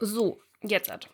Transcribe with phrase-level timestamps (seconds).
[0.00, 1.08] So, jetzt hat.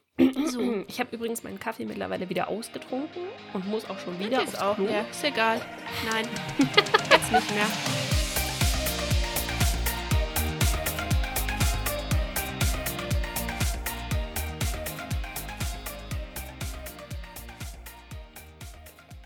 [0.47, 0.85] So.
[0.89, 3.23] Ich habe übrigens meinen Kaffee mittlerweile wieder ausgetrunken
[3.55, 4.77] und muss auch schon wieder ist auch.
[4.77, 4.87] Klo.
[4.87, 5.59] Ja, ist egal.
[6.05, 6.29] Nein,
[7.11, 7.67] jetzt nicht mehr.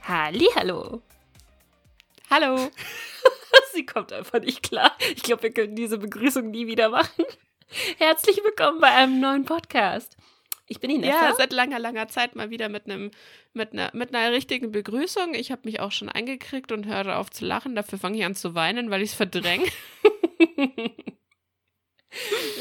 [0.02, 1.02] Hallihallo.
[2.30, 2.70] Hallo.
[3.72, 4.96] Sie kommt einfach nicht klar.
[5.16, 7.25] Ich glaube, wir können diese Begrüßung nie wieder machen.
[7.98, 10.16] Herzlich willkommen bei einem neuen Podcast.
[10.68, 11.28] Ich bin die Nessa.
[11.28, 13.10] Ja, seit langer, langer Zeit mal wieder mit einem
[13.52, 15.34] mit einer mit einer richtigen Begrüßung.
[15.34, 17.74] Ich habe mich auch schon eingekriegt und höre auf zu lachen.
[17.74, 19.66] Dafür fange ich an zu weinen, weil ich es verdränge.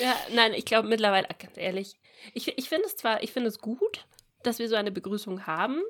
[0.01, 1.98] ja, nein, ich glaube mittlerweile, ganz ehrlich,
[2.34, 4.05] ich, ich finde es zwar, ich finde es gut,
[4.43, 5.81] dass wir so eine Begrüßung haben,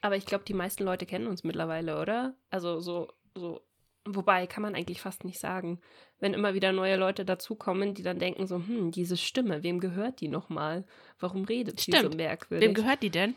[0.00, 2.34] aber ich glaube, die meisten Leute kennen uns mittlerweile, oder?
[2.50, 3.60] Also so, so,
[4.06, 5.80] wobei kann man eigentlich fast nicht sagen,
[6.20, 10.20] wenn immer wieder neue Leute dazukommen, die dann denken so, hm, diese Stimme, wem gehört
[10.20, 10.84] die nochmal?
[11.18, 12.16] Warum redet sie so Stimmt.
[12.16, 12.68] merkwürdig?
[12.68, 13.34] Wem gehört die denn?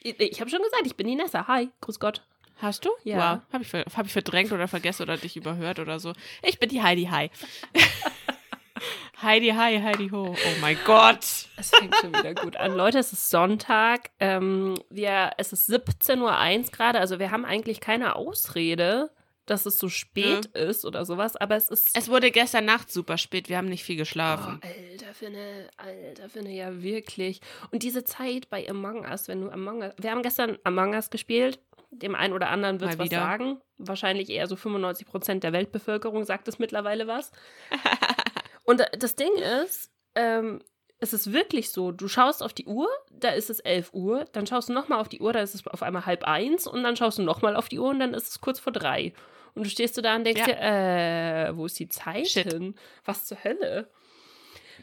[0.00, 1.46] ich ich habe schon gesagt, ich bin die Nessa.
[1.48, 2.22] Hi, grüß Gott.
[2.56, 2.90] Hast du?
[3.02, 3.36] Ja.
[3.36, 3.52] Wow.
[3.52, 6.12] Habe ich, hab ich verdrängt oder vergessen oder dich überhört oder so.
[6.42, 7.30] Ich bin die Heidi Hi.
[9.22, 10.34] Heidi Hi, Heidi Ho.
[10.34, 11.48] Oh mein Gott.
[11.56, 12.74] Es fängt schon wieder gut an.
[12.76, 14.10] Leute, es ist Sonntag.
[14.20, 17.00] Ähm, wir, es ist 17.01 Uhr gerade.
[17.00, 19.10] Also wir haben eigentlich keine Ausrede,
[19.46, 21.36] dass es so spät ist oder sowas.
[21.36, 21.96] Aber es ist...
[21.96, 23.48] Es wurde gestern Nacht super spät.
[23.48, 24.60] Wir haben nicht viel Oh, geschlafen.
[24.62, 27.40] alter Finne, alter Finne, ja wirklich.
[27.70, 29.92] Und diese Zeit bei Among Us, wenn du Among Us...
[29.98, 31.58] Wir haben gestern Among Us gespielt.
[31.90, 33.18] Dem einen oder anderen wird es was wieder.
[33.20, 33.60] sagen.
[33.78, 37.30] Wahrscheinlich eher so 95 Prozent der Weltbevölkerung sagt es mittlerweile was.
[38.64, 40.60] Und das Ding ist, ähm,
[40.98, 44.46] es ist wirklich so, du schaust auf die Uhr, da ist es 11 Uhr, dann
[44.46, 46.96] schaust du nochmal auf die Uhr, da ist es auf einmal halb eins und dann
[46.96, 49.12] schaust du nochmal auf die Uhr und dann ist es kurz vor drei.
[49.54, 50.46] Und du stehst du da und denkst Ja.
[50.46, 52.50] dir, äh, wo ist die Zeit Shit.
[52.52, 52.74] hin?
[53.04, 53.90] Was zur Hölle?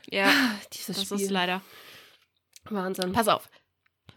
[0.10, 0.32] Ja,
[0.74, 1.18] Dieses das Spiel.
[1.22, 1.62] ist leider.
[2.66, 3.12] Wahnsinn.
[3.12, 3.50] Pass auf.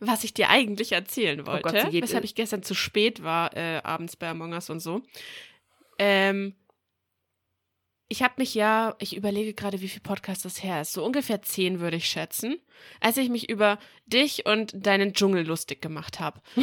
[0.01, 3.81] Was ich dir eigentlich erzählen wollte, Oh Gott, weshalb ich gestern zu spät war, äh,
[3.85, 5.03] abends bei Among Us und so.
[5.99, 6.55] Ähm,
[8.09, 10.93] ich habe mich ja, ich überlege gerade, wie viel Podcast das her ist.
[10.93, 12.61] So ungefähr zehn würde ich schätzen,
[13.01, 16.41] als ich mich über dich und deinen Dschungel lustig gemacht habe.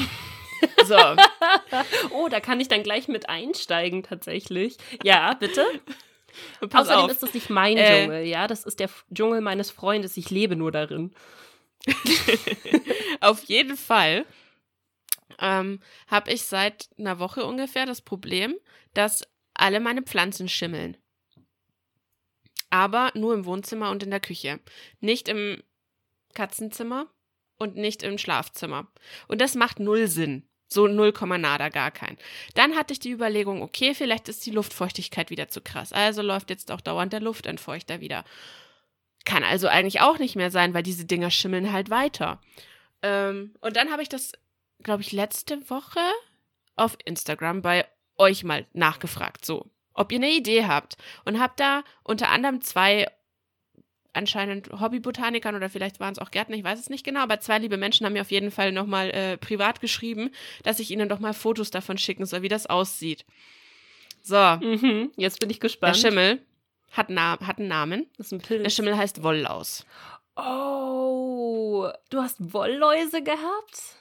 [0.86, 0.96] so,
[2.12, 4.78] Oh, da kann ich dann gleich mit einsteigen, tatsächlich.
[5.04, 5.66] Ja, bitte.
[6.70, 7.12] pass Außerdem auf.
[7.12, 8.48] ist das nicht mein Äh, Dschungel, ja.
[8.48, 10.18] Das ist der Dschungel meines Freundes.
[10.18, 11.14] Ich lebe nur darin.
[13.22, 14.26] Auf jeden Fall
[15.40, 18.56] ähm, habe ich seit einer Woche ungefähr das Problem,
[18.94, 19.24] dass
[19.54, 20.98] alle meine Pflanzen schimmeln.
[22.70, 24.60] Aber nur im Wohnzimmer und in der Küche.
[25.00, 25.62] Nicht im
[26.34, 27.08] Katzenzimmer
[27.58, 28.88] und nicht im Schlafzimmer.
[29.28, 30.48] Und das macht null Sinn.
[30.72, 32.18] So null Komma nada, gar kein.
[32.54, 35.92] Dann hatte ich die Überlegung, okay, vielleicht ist die Luftfeuchtigkeit wieder zu krass.
[35.92, 38.24] Also läuft jetzt auch dauernd der Luftentfeuchter wieder.
[39.26, 42.40] Kann also eigentlich auch nicht mehr sein, weil diese Dinger schimmeln halt weiter.
[43.02, 44.32] Ähm, und dann habe ich das,
[44.82, 46.00] glaube ich, letzte Woche
[46.78, 47.86] auf Instagram bei
[48.18, 50.96] euch mal nachgefragt, so, ob ihr eine Idee habt.
[51.26, 53.08] Und habe da unter anderem zwei
[54.14, 57.58] anscheinend Hobbybotanikern oder vielleicht waren es auch Gärtner, ich weiß es nicht genau, aber zwei
[57.60, 60.32] liebe Menschen haben mir auf jeden Fall nochmal äh, privat geschrieben,
[60.64, 63.26] dass ich ihnen doch mal Fotos davon schicken soll, wie das aussieht.
[64.22, 65.98] So, Mhm, jetzt bin ich der gespannt.
[65.98, 66.42] Schimmel
[66.92, 68.06] hat, na hat einen Namen.
[68.18, 68.64] Das ist ein Pilz.
[68.64, 69.86] Der Schimmel heißt Wolllaus.
[70.36, 73.96] Oh, du hast Wollläuse gehabt?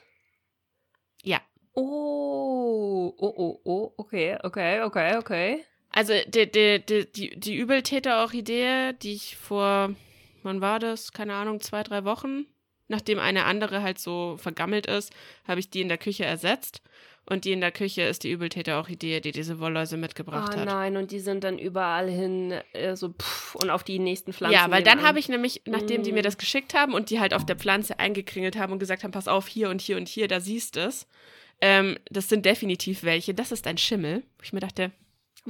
[1.23, 1.41] Ja.
[1.75, 5.65] Oh, oh, oh, oh, okay, okay, okay, okay.
[5.93, 9.95] Also die, die, die, die, Übeltäter-Orchidee, die ich vor,
[10.43, 11.13] wann war das?
[11.13, 12.47] Keine Ahnung, zwei, drei Wochen,
[12.89, 15.13] nachdem eine andere halt so vergammelt ist,
[15.47, 16.83] habe ich die in der Küche ersetzt.
[17.27, 20.67] Und die in der Küche ist die Übeltäter-Orchidee, die diese Wollläuse mitgebracht oh hat.
[20.67, 24.55] nein, und die sind dann überall hin äh, so pff, und auf die nächsten Pflanzen.
[24.55, 26.25] Ja, weil dann habe ich nämlich, nachdem die mir Mm.
[26.25, 29.29] das geschickt haben und die halt auf der Pflanze eingekringelt haben und gesagt haben, pass
[29.29, 31.07] auf, hier und hier und hier, da siehst du es.
[31.61, 33.33] Ähm, das sind definitiv welche.
[33.33, 34.25] Das ist ein Schimmel.
[34.43, 34.91] Ich mir dachte,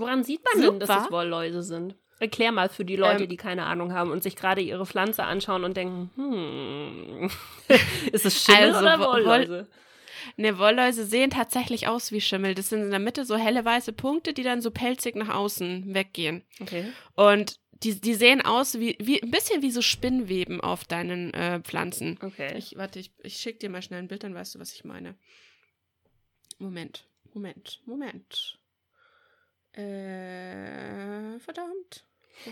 [0.00, 1.02] Woran sieht man denn, dass Super.
[1.06, 1.94] es Wollläuse sind?
[2.18, 5.24] Erklär mal für die Leute, Ähm, die keine Ahnung haben und sich gerade ihre Pflanze
[5.24, 7.30] anschauen und denken, hm,
[8.12, 9.68] ist es Schimmel Also, oder Wo- Woll- Wollläuse?
[10.36, 12.54] Ne, Wollläuse sehen tatsächlich aus wie Schimmel.
[12.54, 15.94] Das sind in der Mitte so helle weiße Punkte, die dann so pelzig nach außen
[15.94, 16.42] weggehen.
[16.60, 16.84] Okay.
[17.14, 21.60] Und die, die sehen aus wie, wie ein bisschen wie so Spinnweben auf deinen äh,
[21.60, 22.18] Pflanzen.
[22.22, 22.54] Okay.
[22.58, 24.84] Ich, warte, ich, ich schicke dir mal schnell ein Bild, dann weißt du, was ich
[24.84, 25.14] meine.
[26.58, 28.58] Moment, Moment, Moment.
[29.72, 32.04] Äh, verdammt.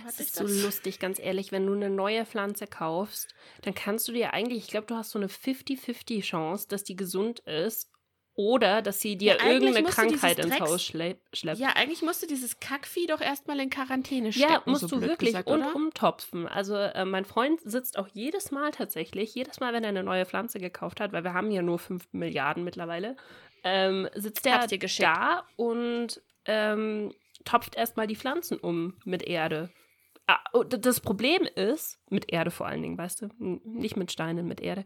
[0.04, 4.12] Das ist so lustig, ganz ehrlich, wenn du eine neue Pflanze kaufst, dann kannst du
[4.12, 7.90] dir eigentlich, ich glaube, du hast so eine 50-50 Chance, dass die gesund ist
[8.34, 11.58] Oder dass sie dir Ja, irgendeine Krankheit ins Drecks- Haus schlepp, schleppt.
[11.58, 14.52] Ja, eigentlich musst du dieses Kackvieh doch erstmal in Quarantäne stecken.
[14.52, 15.74] Ja, musst so du wirklich gesagt, und oder?
[15.74, 16.46] umtopfen.
[16.46, 20.24] Also äh, mein Freund sitzt auch jedes Mal tatsächlich, jedes Mal, wenn er eine neue
[20.24, 23.16] Pflanze gekauft hat, weil wir haben ja nur 5 Milliarden mittlerweile,
[23.64, 24.66] ähm, sitzt er
[25.00, 27.12] da und ähm,
[27.44, 29.70] topft erstmal die Pflanzen um mit Erde.
[30.26, 34.48] Ah, und das Problem ist, mit Erde vor allen Dingen, weißt du, nicht mit Steinen,
[34.48, 34.84] mit Erde.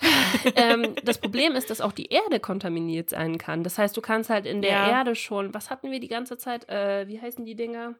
[0.56, 3.62] ähm, das Problem ist, dass auch die Erde kontaminiert sein kann.
[3.64, 4.90] Das heißt, du kannst halt in der Ja.
[4.90, 6.68] Erde schon, was hatten wir die ganze Zeit?
[6.68, 7.96] Äh, wie heißen die Dinger?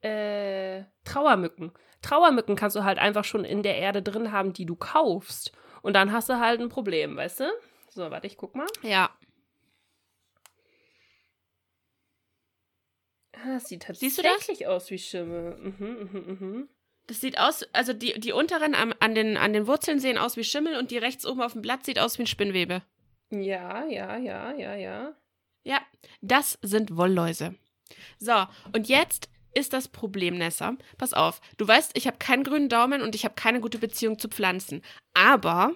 [0.00, 1.72] Äh, Trauermücken.
[2.02, 5.52] Trauermücken kannst du halt einfach schon in der Erde drin haben, die du kaufst.
[5.82, 7.44] Und dann hast du halt ein Problem, weißt du?
[7.88, 8.66] So, warte, ich guck mal.
[8.82, 9.10] Ja.
[13.44, 14.32] Ah, das sieht Siehst du das?
[14.32, 15.56] tatsächlich aus wie Schimmel.
[15.56, 16.68] Mhm, mhm, mhm.
[17.06, 20.36] Das sieht aus, also die, die unteren am, an, den, an den Wurzeln sehen aus
[20.36, 22.82] wie Schimmel und die rechts oben auf dem Blatt sieht aus wie ein Spinnwebe.
[23.30, 25.14] Ja, ja, ja, ja, ja.
[25.64, 25.80] Ja,
[26.20, 27.54] das sind Wollläuse.
[28.18, 30.76] So, und jetzt ist das Problem, Nessa.
[30.98, 34.18] Pass auf, du weißt, ich habe keinen grünen Daumen und ich habe keine gute Beziehung
[34.18, 34.82] zu Pflanzen.
[35.14, 35.74] Aber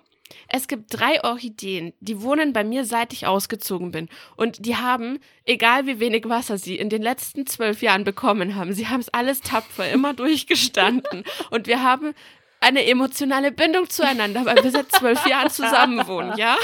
[0.49, 4.08] es gibt drei Orchideen, die wohnen bei mir, seit ich ausgezogen bin.
[4.37, 8.73] Und die haben, egal wie wenig Wasser sie in den letzten zwölf Jahren bekommen haben,
[8.73, 11.25] sie haben es alles tapfer, immer durchgestanden.
[11.50, 12.14] Und wir haben
[12.61, 16.56] eine emotionale Bindung zueinander, weil wir seit zwölf Jahren zusammen wohnen, ja?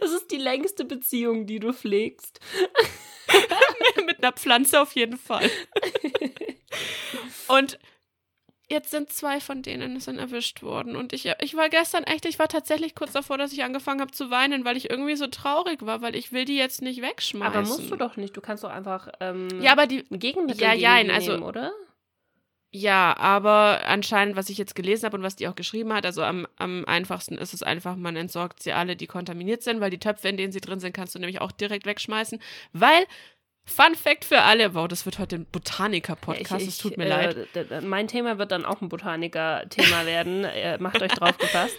[0.00, 2.40] Das ist die längste Beziehung, die du pflegst.
[4.06, 5.50] Mit einer Pflanze auf jeden Fall.
[7.48, 7.78] Und
[8.70, 10.94] jetzt sind zwei von denen sind erwischt worden.
[10.96, 14.10] Und ich, ich war gestern echt, ich war tatsächlich kurz davor, dass ich angefangen habe
[14.12, 17.56] zu weinen, weil ich irgendwie so traurig war, weil ich will die jetzt nicht wegschmeißen.
[17.56, 18.36] Aber musst du doch nicht.
[18.36, 21.72] Du kannst doch einfach ähm, Ja, aber die, Gegenmittel Ja, gegen jein, die also- oder?
[22.70, 26.22] ja, aber anscheinend, was ich jetzt gelesen habe und was die auch geschrieben hat, also
[26.22, 29.98] am, am einfachsten ist es einfach, man entsorgt sie alle, die kontaminiert sind, weil die
[29.98, 32.38] Töpfe, in denen sie drin sind, kannst du nämlich auch direkt wegschmeißen,
[32.74, 33.06] weil
[33.68, 37.82] Fun Fact für alle, wow, das wird heute ein Botaniker-Podcast, es tut mir äh, leid.
[37.82, 40.44] Mein Thema wird dann auch ein Botaniker-Thema werden.
[40.44, 41.76] äh, macht euch drauf gefasst.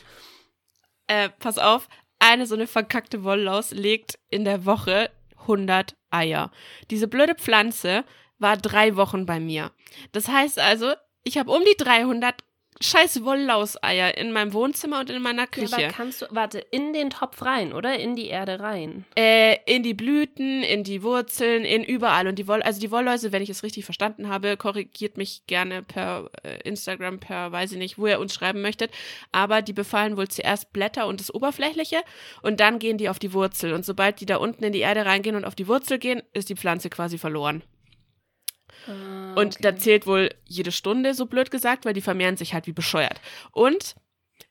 [1.08, 1.90] Äh, pass auf,
[2.20, 5.10] eine so eine verkackte Wolllaus legt in der Woche
[5.42, 6.52] 100 Eier.
[6.92, 8.04] Diese blöde Pflanze
[8.38, 9.72] war drei Wochen bei mir.
[10.12, 10.94] Das heißt also,
[11.24, 12.44] ich habe um die 300
[12.82, 15.76] scheiß Wolllaus-Eier in meinem Wohnzimmer und in meiner Ja, Küche.
[15.76, 18.00] aber kannst du, warte, in den Topf rein, oder?
[18.00, 19.06] In die Erde rein.
[19.18, 22.28] äh, in die Blüten, in die Wurzeln, in überall.
[22.28, 25.84] Und die Woll, also die Wollläuse, wenn ich es richtig verstanden habe, korrigiert mich gerne
[25.84, 28.92] per äh, Instagram, per weiß ich nicht, wo ihr uns schreiben möchtet.
[29.32, 31.98] Aber die befallen wohl zuerst Blätter und das Oberflächliche
[32.42, 33.74] und dann gehen die auf die Wurzel.
[33.74, 36.50] Und sobald die da unten in die Erde reingehen und auf die Wurzel gehen, ist
[36.50, 37.62] die Pflanze quasi verloren.
[38.88, 39.62] Ah, Und okay.
[39.62, 43.20] da zählt wohl jede Stunde, so blöd gesagt, weil die vermehren sich halt wie bescheuert.
[43.52, 43.96] Und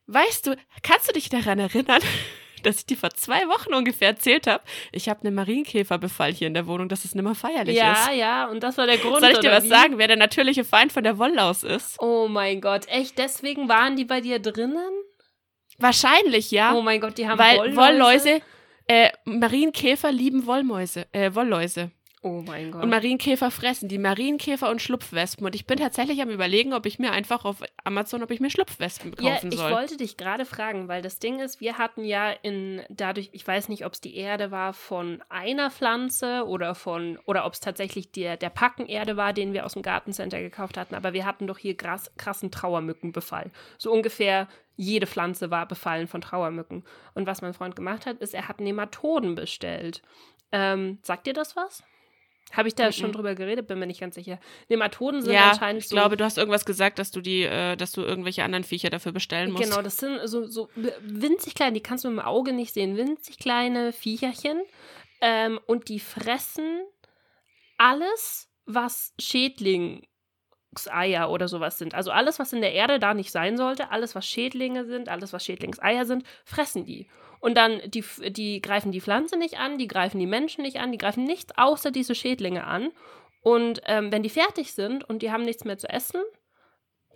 [0.07, 2.01] weißt du, kannst du dich daran erinnern,
[2.65, 6.55] dass ich dir vor zwei Wochen ungefähr erzählt habe, ich habe einen Marienkäferbefall hier in
[6.55, 8.17] der Wohnung, dass es nimmer feierlich Ja, ist.
[8.17, 9.21] ja, und das war der Grund.
[9.21, 9.69] Soll ich dir was wie?
[9.69, 12.01] sagen, wer der natürliche Feind von der Wolllaus ist?
[12.01, 13.17] Oh mein Gott, echt?
[13.19, 14.91] Deswegen waren die bei dir drinnen?
[15.79, 16.75] Wahrscheinlich, ja.
[16.75, 17.77] Oh mein Gott, die haben weil Wollläuse?
[17.77, 18.43] Wollläuse,
[18.89, 21.93] äh, Marienkäfer lieben Wollmäuse, äh, Wollläuse.
[22.29, 22.83] Oh mein Gott.
[22.83, 25.47] Und Marienkäfer fressen die Marienkäfer und Schlupfwespen.
[25.47, 28.51] Und ich bin tatsächlich am überlegen, ob ich mir einfach auf Amazon, ob ich mir
[28.51, 29.73] Schlupfwespen ja, kaufen ich soll.
[29.73, 33.69] wollte dich gerade fragen, weil das Ding ist, wir hatten ja in dadurch, ich weiß
[33.69, 38.13] nicht, ob es die Erde war von einer Pflanze oder von oder ob es tatsächlich
[38.13, 41.47] der der Packen Erde war, den wir aus dem Gartencenter gekauft hatten, aber wir hatten
[41.47, 43.51] doch hier krass, krassen Trauermückenbefall.
[43.79, 46.85] So ungefähr jede Pflanze war befallen von Trauermücken.
[47.15, 50.03] Und was mein Freund gemacht hat, ist, er hat Nematoden bestellt.
[50.53, 51.83] Ähm, sagt dir das was?
[52.53, 52.93] Habe ich da Mhm.
[52.93, 53.67] schon drüber geredet?
[53.67, 54.39] Bin mir nicht ganz sicher.
[54.69, 57.77] Nematoden sind ja, anscheinend ich so glaube, du hast irgendwas gesagt, dass du die, äh,
[57.77, 59.65] dass du irgendwelche anderen Viecher dafür bestellen musst.
[59.65, 60.69] Genau, das sind so, so
[61.03, 64.63] winzig kleine, die kannst du mit dem Auge nicht sehen, winzig kleine Viecherchen.
[65.21, 66.81] Ähm, und die fressen
[67.77, 71.95] alles, was Schädlingseier oder sowas sind.
[71.95, 75.33] Also alles, was in der Erde da nicht sein sollte, alles, was Schädlinge sind, alles,
[75.33, 77.07] was Schädlingseier sind, fressen die.
[77.41, 80.93] Und dann, die, die greifen die Pflanze nicht an, die greifen die Menschen nicht an,
[80.93, 82.91] die greifen nichts außer diese Schädlinge an.
[83.41, 86.21] Und ähm, wenn die fertig sind und die haben nichts mehr zu essen,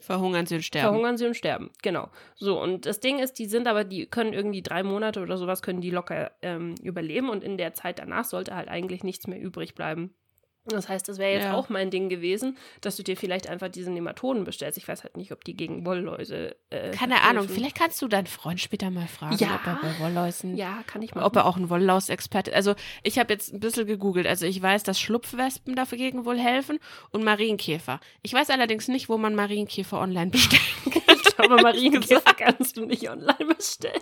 [0.02, 0.88] Verhungern sie und sterben.
[0.88, 2.10] Verhungern sie und sterben, genau.
[2.34, 5.62] So, und das Ding ist, die sind aber, die können irgendwie drei Monate oder sowas,
[5.62, 9.40] können die locker ähm, überleben und in der Zeit danach sollte halt eigentlich nichts mehr
[9.40, 10.12] übrig bleiben.
[10.64, 11.54] Das heißt, das wäre jetzt Ja.
[11.54, 14.78] auch mein Ding gewesen, dass du dir vielleicht einfach diese Nematoden bestellst.
[14.78, 16.54] Ich weiß halt nicht, ob die gegen Wollläuse.
[16.70, 17.54] Äh, Keine Ahnung, helfen.
[17.56, 19.56] vielleicht kannst du deinen Freund später mal fragen, Ja.
[19.56, 21.24] ob er bei Wollläusen, Ja, kann ich mal.
[21.24, 24.26] ob er auch ein Wolllaus-Experte Also ich habe jetzt ein bisschen gegoogelt.
[24.28, 26.78] Also ich weiß, dass Schlupfwespen dagegen wohl helfen
[27.10, 27.98] und Marienkäfer.
[28.22, 30.62] Ich weiß allerdings nicht, wo man Marienkäfer online bestellt.
[31.38, 34.00] Aber Marienkäfer kannst du nicht online bestellen.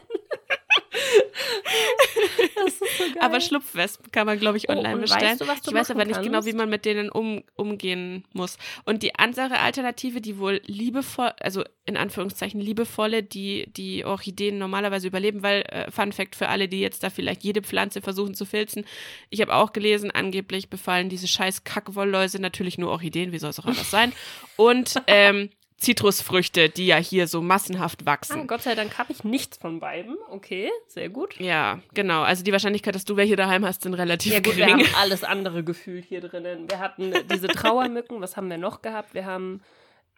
[2.78, 2.84] So.
[3.20, 5.40] Aber Schlupfwespen kann man, glaube ich, Oh, online und bestellen.
[5.40, 8.58] weißt du, ich weiß aber nicht genau, wie man mit denen um, umgehen muss.
[8.84, 15.06] Und die andere Alternative, die wohl liebevoll, also in Anführungszeichen liebevolle, die die Orchideen normalerweise
[15.08, 18.44] überleben, weil, äh, Fun Fact für alle, die jetzt da vielleicht jede Pflanze versuchen zu
[18.44, 18.84] filzen,
[19.30, 23.58] ich habe auch gelesen, angeblich befallen diese scheiß Kackwollläuse natürlich nur Orchideen, wie soll es
[23.60, 24.12] auch anders sein,
[24.56, 25.50] und ähm,
[25.80, 28.46] Zitrusfrüchte, die ja hier so massenhaft Ah, wachsen.
[28.46, 30.16] Gott sei Dank habe ich nichts von beiden.
[30.30, 31.38] Okay, sehr gut.
[31.40, 32.22] Ja, genau.
[32.22, 34.84] Also die Wahrscheinlichkeit, dass du welche daheim hast, sind relativ Ja gut, wir gering.
[34.86, 36.70] haben alles andere gefühlt hier drinnen.
[36.70, 39.14] Wir hatten diese Trauermücken, was haben wir noch gehabt?
[39.14, 39.62] Wir haben,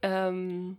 [0.02, 0.78] ähm,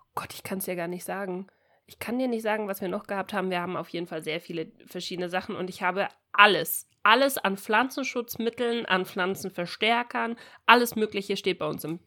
[0.00, 1.46] oh Gott, ich kann es ja gar nicht sagen.
[1.86, 3.50] Ich kann dir nicht sagen, was wir noch gehabt haben.
[3.50, 7.56] Wir haben auf jeden Fall sehr viele verschiedene Sachen und ich habe alles, alles an
[7.56, 10.36] Pflanzenschutzmitteln, an Pflanzenverstärkern,
[10.66, 12.00] alles Mögliche steht bei uns im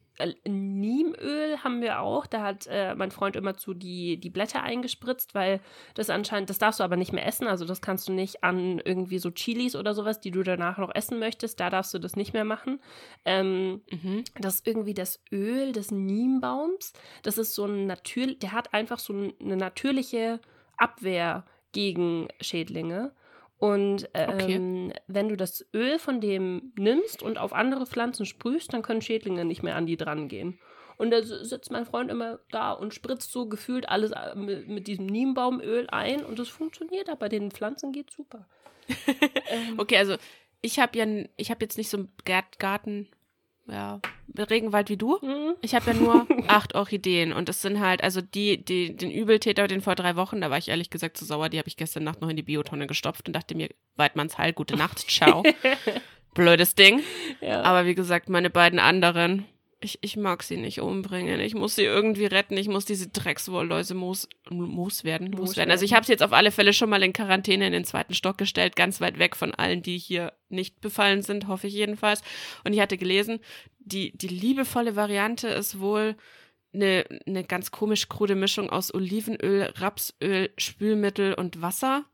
[0.46, 2.26] Niemöl haben wir auch.
[2.26, 5.60] Da hat äh, mein Freund immer zu die, die Blätter eingespritzt, weil
[5.94, 7.46] das anscheinend, das darfst du aber nicht mehr essen.
[7.46, 10.94] Also das kannst du nicht an irgendwie so Chilis oder sowas, die du danach noch
[10.94, 11.60] essen möchtest.
[11.60, 12.80] Da darfst du das nicht mehr machen.
[13.24, 14.24] Ähm, Mhm.
[14.40, 16.92] das ist irgendwie das Öl des Niembaums.
[17.22, 20.40] Das ist so ein natürlich, der hat einfach so ein- eine natürliche
[20.76, 23.12] Abwehr gegen Schädlinge.
[23.62, 28.82] Und ähm, wenn du das Öl von dem nimmst und auf andere Pflanzen sprühst, dann
[28.82, 30.58] können Schädlinge nicht mehr an die dran gehen.
[30.96, 34.88] Und da sitzt mein Freund immer da und spritzt so gefühlt alles äh, mit, mit
[34.88, 38.48] diesem Niembaumöl ein und das funktioniert, aber den Pflanzen geht super.
[39.48, 40.16] ähm, Okay, also
[40.60, 43.10] ich habe ja, ich habe jetzt nicht so einen Gart Garten,
[43.68, 44.00] ja,
[44.36, 45.18] Regenwald wie du.
[45.22, 45.54] mhm.
[45.60, 49.68] Ich habe ja nur acht Orchideen und es sind halt, also die, die, den Übeltäter,
[49.68, 52.04] den vor drei Wochen, da war ich ehrlich gesagt zu sauer, die habe ich gestern
[52.04, 55.42] Nacht noch in die Biotonne gestopft und dachte mir, Weidmanns Heil, gute Nacht, ciao.
[56.34, 57.02] Blödes Ding.
[57.40, 57.62] ja.
[57.62, 59.44] Aber wie gesagt, meine beiden anderen,
[59.84, 61.40] ich, ich mag sie nicht umbringen.
[61.40, 62.56] Ich muss sie irgendwie retten.
[62.56, 65.30] Ich muss diese Dreckswollläuse Moos, Moos werden.
[65.30, 65.70] Moos Moos werden.
[65.70, 68.14] Also ich habe sie jetzt auf alle Fälle schon mal in Quarantäne in den zweiten
[68.14, 72.22] Stock gestellt, ganz weit weg von allen, die hier nicht befallen sind, hoffe ich jedenfalls.
[72.64, 73.40] Und ich hatte gelesen,
[73.78, 76.16] die, die liebevolle Variante ist wohl
[76.74, 82.04] eine, eine ganz komisch krude Mischung aus Olivenöl, Rapsöl, Spülmittel und Wasser.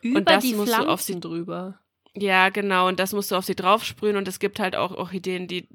[0.00, 1.80] Über das die musst du Pflanzen auf sie- drüber.
[2.18, 2.88] Ja, genau.
[2.88, 4.16] Und das musst du auf sie draufsprühen.
[4.16, 5.68] Und es gibt halt auch Orchideen, die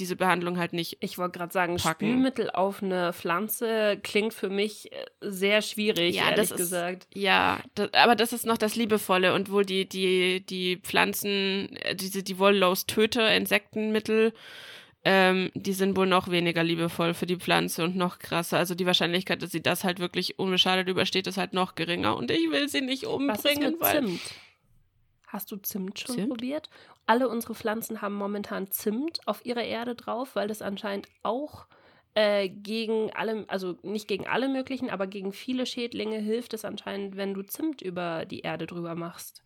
[0.00, 2.06] diese Behandlung halt nicht Ich wollte gerade sagen, packen.
[2.06, 7.06] Spülmittel auf eine Pflanze klingt für mich äh, sehr schwierig, Ja, ehrlich das ist- gesagt.
[7.14, 11.94] Ja, das, aber das ist noch das Liebevolle und wohl die, die, die Pflanzen, äh,
[11.94, 14.32] diese, die Wolllos-Töter, Insektenmittel,
[15.04, 18.58] ähm, die sind wohl noch weniger liebevoll für die Pflanze und noch krasser.
[18.58, 22.16] Also die Wahrscheinlichkeit, dass sie das halt wirklich unbeschadet übersteht, ist halt noch geringer.
[22.16, 24.04] Und ich will sie nicht Was ist umbringen, mit weil.
[24.04, 24.20] Zimt?
[25.26, 26.28] Hast du Zimt schon Zimt?
[26.28, 26.68] probiert?
[27.10, 31.66] Alle unsere Pflanzen haben momentan Zimt auf ihrer Erde drauf, weil das anscheinend auch
[32.14, 37.16] äh, gegen alle, also nicht gegen alle möglichen, aber gegen viele Schädlinge hilft es anscheinend,
[37.16, 39.42] wenn du Zimt über die Erde drüber machst.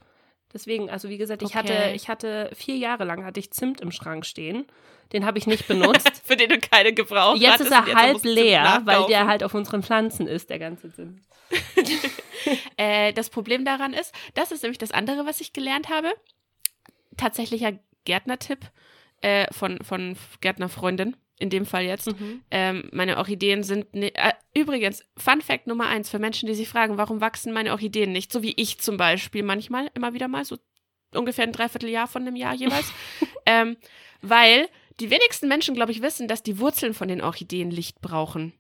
[0.53, 1.95] Deswegen, also wie gesagt, ich hatte, Okay.
[1.95, 4.67] ich hatte vier Jahre lang hatte ich Zimt im Schrank stehen.
[5.15, 6.21] Den habe ich nicht benutzt.
[6.27, 9.55] Für den du keine Gebrauch Jetzt hattest ist er halb leer, weil der halt auf
[9.55, 11.23] unseren Pflanzen ist, der ganze Zimt.
[12.77, 16.13] Äh, das Problem daran ist, das ist nämlich das andere, was ich gelernt habe.
[17.17, 18.71] Tatsächlicher Gärtnertipp
[19.21, 22.09] äh, von, von Gärtnerfreundin, in dem Fall jetzt.
[22.19, 22.43] Mhm.
[22.51, 23.95] Ähm, meine Orchideen sind.
[23.95, 27.73] Ne äh, übrigens, Fun Fact Nummer eins für Menschen, die sich fragen, warum wachsen meine
[27.73, 28.33] Orchideen nicht?
[28.33, 30.59] So wie ich zum Beispiel manchmal, immer wieder mal, so
[31.15, 32.93] ungefähr ein Dreivierteljahr von einem Jahr jeweils.
[33.47, 33.77] ähm,
[34.21, 34.69] weil
[35.01, 38.53] die wenigsten Menschen, glaube ich, wissen, dass die Wurzeln von den Orchideen Licht brauchen.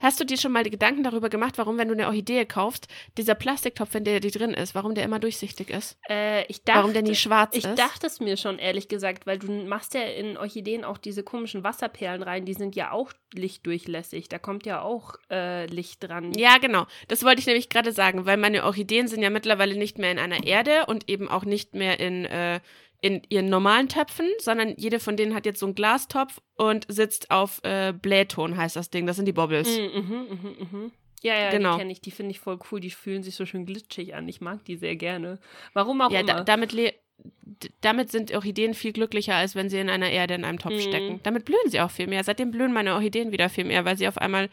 [0.00, 2.88] Hast du dir schon mal die Gedanken darüber gemacht, warum, wenn du eine Orchidee kaufst,
[3.16, 5.98] dieser Plastiktopf, in der die drin ist, warum der immer durchsichtig ist?
[6.08, 7.78] Äh, ich dachte, warum der nie schwarz Ich ist?
[7.78, 11.64] dachte es mir schon, ehrlich gesagt, weil du machst ja in Orchideen auch diese komischen
[11.64, 14.28] Wasserperlen rein, die sind ja auch lichtdurchlässig.
[14.28, 16.32] Da kommt ja auch äh, Licht dran.
[16.34, 16.86] Ja, genau.
[17.08, 20.18] Das wollte ich nämlich gerade sagen, weil meine Orchideen sind ja mittlerweile nicht mehr in
[20.18, 22.60] einer Erde und eben auch nicht mehr in, äh,
[23.02, 27.30] in ihren normalen Töpfen, sondern jede von denen hat jetzt so einen Glastopf und sitzt
[27.30, 29.06] auf äh, Blähton, heißt das Ding.
[29.06, 29.78] Das sind die Bobbles.
[29.78, 30.92] Mhm, mhm, mhm, mhm.
[31.22, 31.72] Ja, ja, Genau.
[31.74, 32.00] die kenne ich.
[32.00, 32.80] Die finde ich voll cool.
[32.80, 34.26] Die fühlen sich so schön glitschig an.
[34.28, 35.38] Ich mag die sehr gerne.
[35.74, 36.44] Warum auch Ja, da, immer.
[36.44, 40.44] damit, le- d- damit sind Orchideen viel glücklicher, als wenn sie in einer Erde in
[40.44, 40.80] einem Topf Mhm.
[40.80, 41.20] stecken.
[41.22, 42.24] Damit blühen sie auch viel mehr.
[42.24, 44.48] Seitdem blühen meine Orchideen wieder viel mehr, weil sie auf einmal,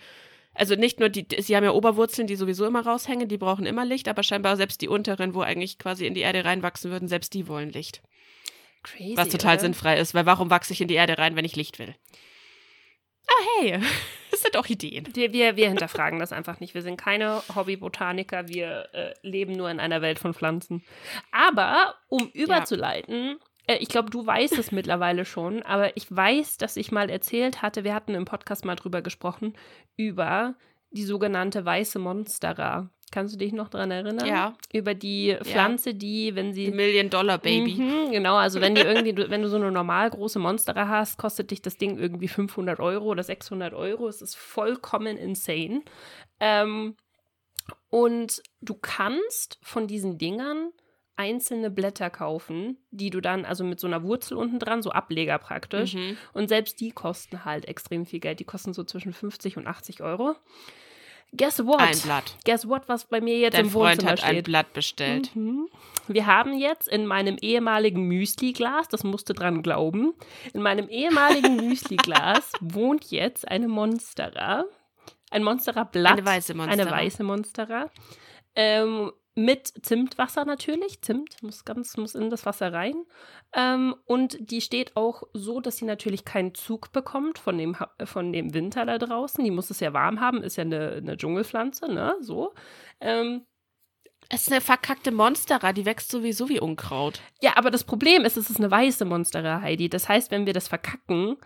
[0.53, 3.85] also nicht nur die, sie haben ja Oberwurzeln, die sowieso immer raushängen, die brauchen immer
[3.85, 7.33] Licht, aber scheinbar selbst die unteren, wo eigentlich quasi in die Erde reinwachsen würden, selbst
[7.33, 8.01] die wollen Licht.
[8.95, 9.61] Crazy, Was total oder?
[9.61, 11.95] sinnfrei ist, weil warum wachse ich in die Erde rein, wenn ich Licht will?
[13.27, 13.79] Ah, hey,
[14.31, 15.07] das sind Orchideen.
[15.13, 16.73] Wir, wir, wir hinterfragen das einfach nicht.
[16.73, 18.47] Wir sind keine Hobbybotaniker.
[18.47, 20.83] Wir äh, leben nur in einer Welt von Pflanzen.
[21.31, 26.77] Aber um überzuleiten, äh, ich glaube, du weißt es mittlerweile schon, aber ich weiß, dass
[26.77, 29.53] ich mal erzählt hatte, wir hatten im Podcast mal drüber gesprochen,
[29.97, 30.55] über
[30.91, 32.89] die sogenannte weiße Monstera.
[33.09, 34.25] Kannst du dich noch dran erinnern?
[34.27, 34.53] Ja.
[34.73, 36.71] Über die Pflanze, die, wenn sie.
[36.71, 37.75] Million Dollar Baby.
[37.75, 41.17] Mhm, genau, also wenn die irgendwie, du- wenn du so eine normal große Monstera hast,
[41.17, 44.07] kostet dich das Ding irgendwie 500 Euro oder 600 Euro.
[44.09, 45.83] Es ist vollkommen insane.
[46.41, 46.95] Ähm,
[47.89, 50.71] und du kannst von diesen Dingern
[51.15, 55.39] einzelne Blätter kaufen, die du dann, also mit so einer Wurzel unten dran, so Ableger
[55.39, 55.95] praktisch.
[55.95, 56.17] Mhm.
[56.33, 58.39] Und selbst die kosten halt extrem viel Geld.
[58.39, 60.35] Die kosten so zwischen 50 und 80 Euro.
[61.35, 61.81] Guess what?
[61.81, 62.35] Ein Blatt.
[62.45, 64.43] Guess what, was bei mir jetzt Dein im Freund Wohnzimmer hat ein?
[64.43, 65.35] Blatt bestellt.
[65.35, 65.67] Mhm.
[66.07, 70.13] Wir haben jetzt in meinem ehemaligen Müsli-Glas, das musste dran glauben,
[70.53, 74.65] in meinem ehemaligen Müsli-Glas wohnt jetzt eine Monstera.
[75.29, 76.13] Ein Monstera-Blatt.
[76.13, 76.81] Eine weiße Monstera.
[76.81, 77.91] Eine weiße Monstera.
[78.55, 81.01] Ähm, mit Zimtwasser natürlich.
[81.01, 83.05] Zimt muss ganz, muss in das Wasser rein.
[83.53, 88.33] Ähm, und die steht auch so, dass sie natürlich keinen Zug bekommt von dem, von
[88.33, 89.43] dem Winter da draußen.
[89.43, 92.15] Die muss es ja warm haben, ist ja eine, eine Dschungelpflanze, ne?
[92.19, 92.53] So.
[92.99, 93.45] Ähm,
[94.29, 97.21] Es ist eine verkackte Monstera, die wächst sowieso wie Unkraut.
[97.41, 99.87] Ja, aber das Problem ist, es ist eine weiße Monstera, Heidi.
[99.87, 101.37] Das heißt, wenn wir das verkacken,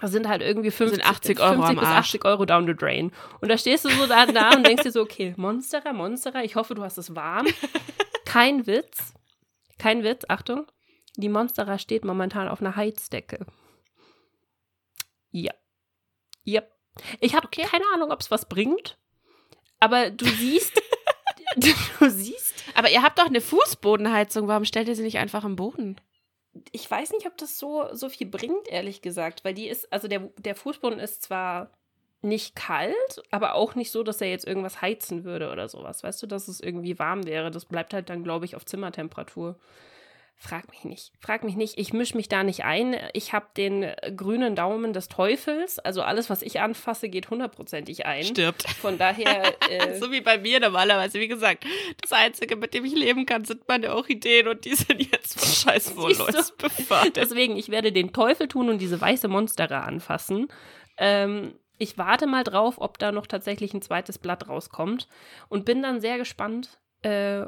[0.00, 2.08] das sind halt irgendwie 50, 80 Euro 50 am bis Arsch.
[2.08, 3.12] 80 Euro down the drain.
[3.40, 6.56] Und da stehst du so da, da und denkst dir so, okay, Monstera, Monstera, ich
[6.56, 7.46] hoffe, du hast es warm.
[8.24, 9.14] Kein Witz.
[9.78, 10.66] Kein Witz, Achtung.
[11.16, 13.46] Die Monstera steht momentan auf einer Heizdecke.
[15.30, 15.52] Ja.
[16.46, 16.70] Yep.
[17.20, 18.98] Ich habe keine Ahnung, ob es was bringt.
[19.78, 20.80] Aber du siehst,
[21.56, 24.48] du siehst Aber ihr habt doch eine Fußbodenheizung.
[24.48, 26.00] Warum stellt ihr sie nicht einfach im Boden?
[26.72, 30.08] Ich weiß nicht, ob das so, so viel bringt, ehrlich gesagt, weil die ist, also
[30.08, 31.70] der, der Fußboden ist zwar
[32.22, 36.02] nicht kalt, aber auch nicht so, dass er jetzt irgendwas heizen würde oder sowas.
[36.02, 37.50] Weißt du, dass es irgendwie warm wäre.
[37.50, 39.56] Das bleibt halt dann, glaube ich, auf Zimmertemperatur.
[40.36, 41.12] Frag mich nicht.
[41.20, 41.78] Frag mich nicht.
[41.78, 42.96] Ich mische mich da nicht ein.
[43.14, 45.78] Ich habe den äh, grünen Daumen des Teufels.
[45.78, 48.24] Also alles, was ich anfasse, geht hundertprozentig ein.
[48.24, 48.68] Stirbt.
[48.68, 49.54] Von daher.
[49.70, 51.18] Äh, So wie bei mir normalerweise.
[51.20, 51.64] Wie gesagt,
[52.02, 55.48] das Einzige, mit dem ich leben kann, sind meine Orchideen und die sind jetzt von
[55.72, 57.16] scheiß befördert.
[57.16, 60.48] Deswegen, ich werde den Teufel tun und diese weiße Monstera anfassen.
[60.98, 65.08] Ähm, ich warte mal drauf, ob da noch tatsächlich ein zweites Blatt rauskommt
[65.48, 67.46] und bin dann sehr gespannt, äh,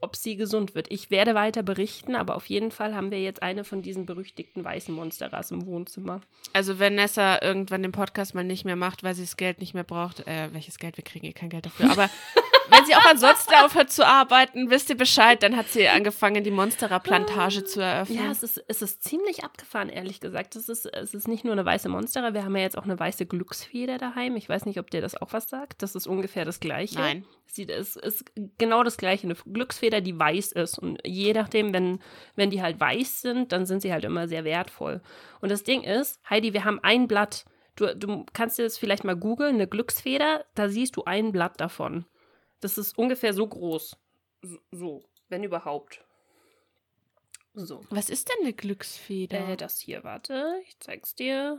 [0.00, 0.90] ob sie gesund wird.
[0.90, 4.64] Ich werde weiter berichten, aber auf jeden Fall haben wir jetzt eine von diesen berüchtigten
[4.64, 6.20] weißen Monsteras im Wohnzimmer.
[6.52, 9.74] Also wenn Nessa irgendwann den Podcast mal nicht mehr macht, weil sie das Geld nicht
[9.74, 12.10] mehr braucht, äh, welches Geld, wir kriegen eh kein Geld dafür, aber
[12.70, 16.50] wenn sie auch ansonsten aufhört zu arbeiten, wisst ihr Bescheid, dann hat sie angefangen, die
[16.50, 18.18] Monstera-Plantage zu eröffnen.
[18.18, 20.56] Ja, es ist, es ist ziemlich abgefahren, ehrlich gesagt.
[20.56, 22.98] Es ist, es ist nicht nur eine weiße Monstera, wir haben ja jetzt auch eine
[22.98, 24.36] weiße Glücksfeder daheim.
[24.36, 25.82] Ich weiß nicht, ob dir das auch was sagt.
[25.82, 26.98] Das ist ungefähr das Gleiche.
[26.98, 27.24] Nein.
[27.46, 28.24] Sie, es ist
[28.58, 29.26] genau das Gleiche.
[29.26, 30.78] Eine Glücksfeder, die weiß ist.
[30.78, 31.98] Und je nachdem, wenn,
[32.36, 35.00] wenn die halt weiß sind, dann sind sie halt immer sehr wertvoll.
[35.40, 37.44] Und das Ding ist, Heidi, wir haben ein Blatt.
[37.76, 41.60] Du, du kannst dir das vielleicht mal googeln, eine Glücksfeder, da siehst du ein Blatt
[41.60, 42.04] davon.
[42.60, 43.96] Das ist ungefähr so groß.
[44.70, 46.04] So, wenn überhaupt.
[47.54, 47.80] So.
[47.90, 49.48] Was ist denn eine Glücksfeder?
[49.50, 51.58] Äh, das hier, warte, ich zeig's dir.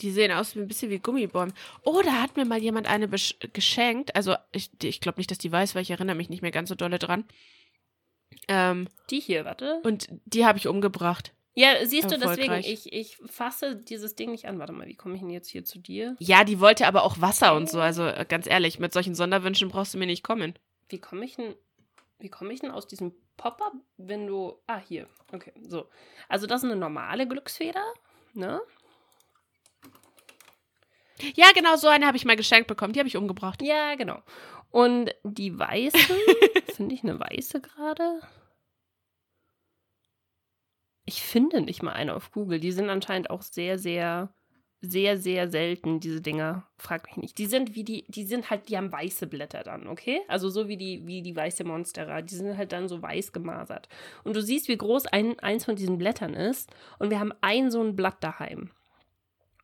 [0.00, 1.52] Die sehen aus wie ein bisschen wie Gummibäume.
[1.82, 4.14] Oh, da hat mir mal jemand eine geschenkt.
[4.14, 6.68] Also, ich, ich glaube nicht, dass die weiß, weil ich erinnere mich nicht mehr ganz
[6.68, 7.24] so dolle dran.
[8.46, 9.80] Ähm, Die hier, warte.
[9.82, 11.32] und die habe ich umgebracht.
[11.58, 14.60] Ja, siehst du, deswegen, ich, ich fasse dieses Ding nicht an.
[14.60, 16.14] Warte mal, wie komme ich denn jetzt hier zu dir?
[16.20, 17.80] Ja, die wollte aber auch Wasser und so.
[17.80, 20.56] Also, äh, ganz ehrlich, mit solchen Sonderwünschen brauchst du mir nicht kommen.
[20.88, 21.56] Wie komme ich denn,
[22.20, 25.88] wie komme ich denn aus diesem Pop-up, wenn du, ah, hier, okay, so.
[26.28, 27.82] Also das ist eine normale Glücksfeder,
[28.34, 28.60] ne?
[31.34, 32.92] Ja, genau, so eine habe ich mal geschenkt bekommen.
[32.92, 33.62] Die habe ich umgebracht.
[33.62, 34.22] Ja, genau.
[34.70, 35.98] Und die weiße,
[36.76, 38.20] finde ich eine weiße gerade?
[41.08, 42.60] Ich finde nicht mal eine auf Google.
[42.60, 44.28] Die sind anscheinend auch sehr, sehr,
[44.82, 46.68] sehr, sehr selten, diese Dinger.
[46.76, 47.38] Frag mich nicht.
[47.38, 50.20] Die sind wie die, die sind halt, die haben weiße Blätter dann, okay?
[50.28, 52.20] Also so wie die, wie die weiße Monstera.
[52.20, 53.88] Die sind halt dann so weiß gemasert.
[54.22, 56.70] Und du siehst, wie groß ein, eins von diesen Blättern ist.
[56.98, 58.70] Und wir haben ein so ein Blatt daheim.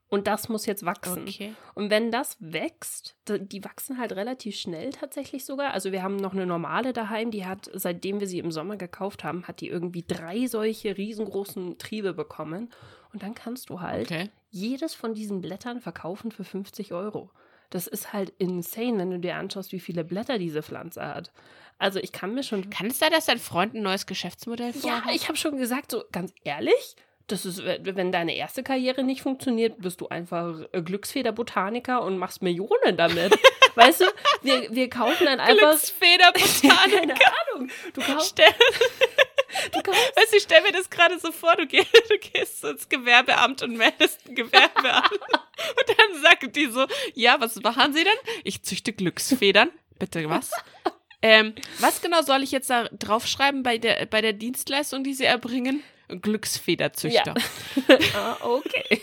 [0.08, 1.22] Und das muss jetzt wachsen.
[1.22, 1.54] Okay.
[1.74, 5.72] Und wenn das wächst, die wachsen halt relativ schnell tatsächlich sogar.
[5.72, 9.24] Also wir haben noch eine normale daheim, die hat, seitdem wir sie im Sommer gekauft
[9.24, 12.70] haben, hat die irgendwie drei solche riesengroßen Triebe bekommen.
[13.12, 14.30] Und dann kannst du halt Okay.
[14.50, 17.30] jedes von diesen Blättern verkaufen für 50 Euro.
[17.70, 21.32] Das ist halt insane, wenn du dir anschaust, wie viele Blätter diese Pflanze hat.
[21.78, 25.00] Also ich kann mir schon Kann es sein, dass dein Freund ein neues Geschäftsmodell ja,
[25.00, 25.14] vorhat?
[25.14, 26.94] ich habe schon gesagt, so ganz ehrlich,
[27.26, 32.42] das ist, wenn deine erste Karriere nicht funktioniert, bist du einfach äh, Glücksfeder-Botaniker und machst
[32.42, 33.34] Millionen damit.
[33.74, 34.04] weißt du,
[34.42, 35.70] wir, wir kaufen dann einfach.
[35.70, 36.60] Glücksfederbotanik.
[37.18, 37.70] Keine Ahnung.
[37.94, 38.38] Du kaufst,
[39.72, 42.62] du kaufst weißt du, ich stell mir das gerade so vor, du gehst, du gehst
[42.64, 45.10] ins Gewerbeamt und meldest ein Gewerbe an.
[45.10, 48.18] Und dann sagen die so, ja, was machen Sie denn?
[48.42, 50.50] Ich züchte Glücksfedern Bitte was?
[51.22, 55.24] ähm, was genau soll ich jetzt da draufschreiben bei der, bei der Dienstleistung, die Sie
[55.24, 55.82] erbringen?
[56.08, 57.34] Glücksfederzüchter.
[57.88, 57.98] Ja.
[58.16, 59.00] ah, okay.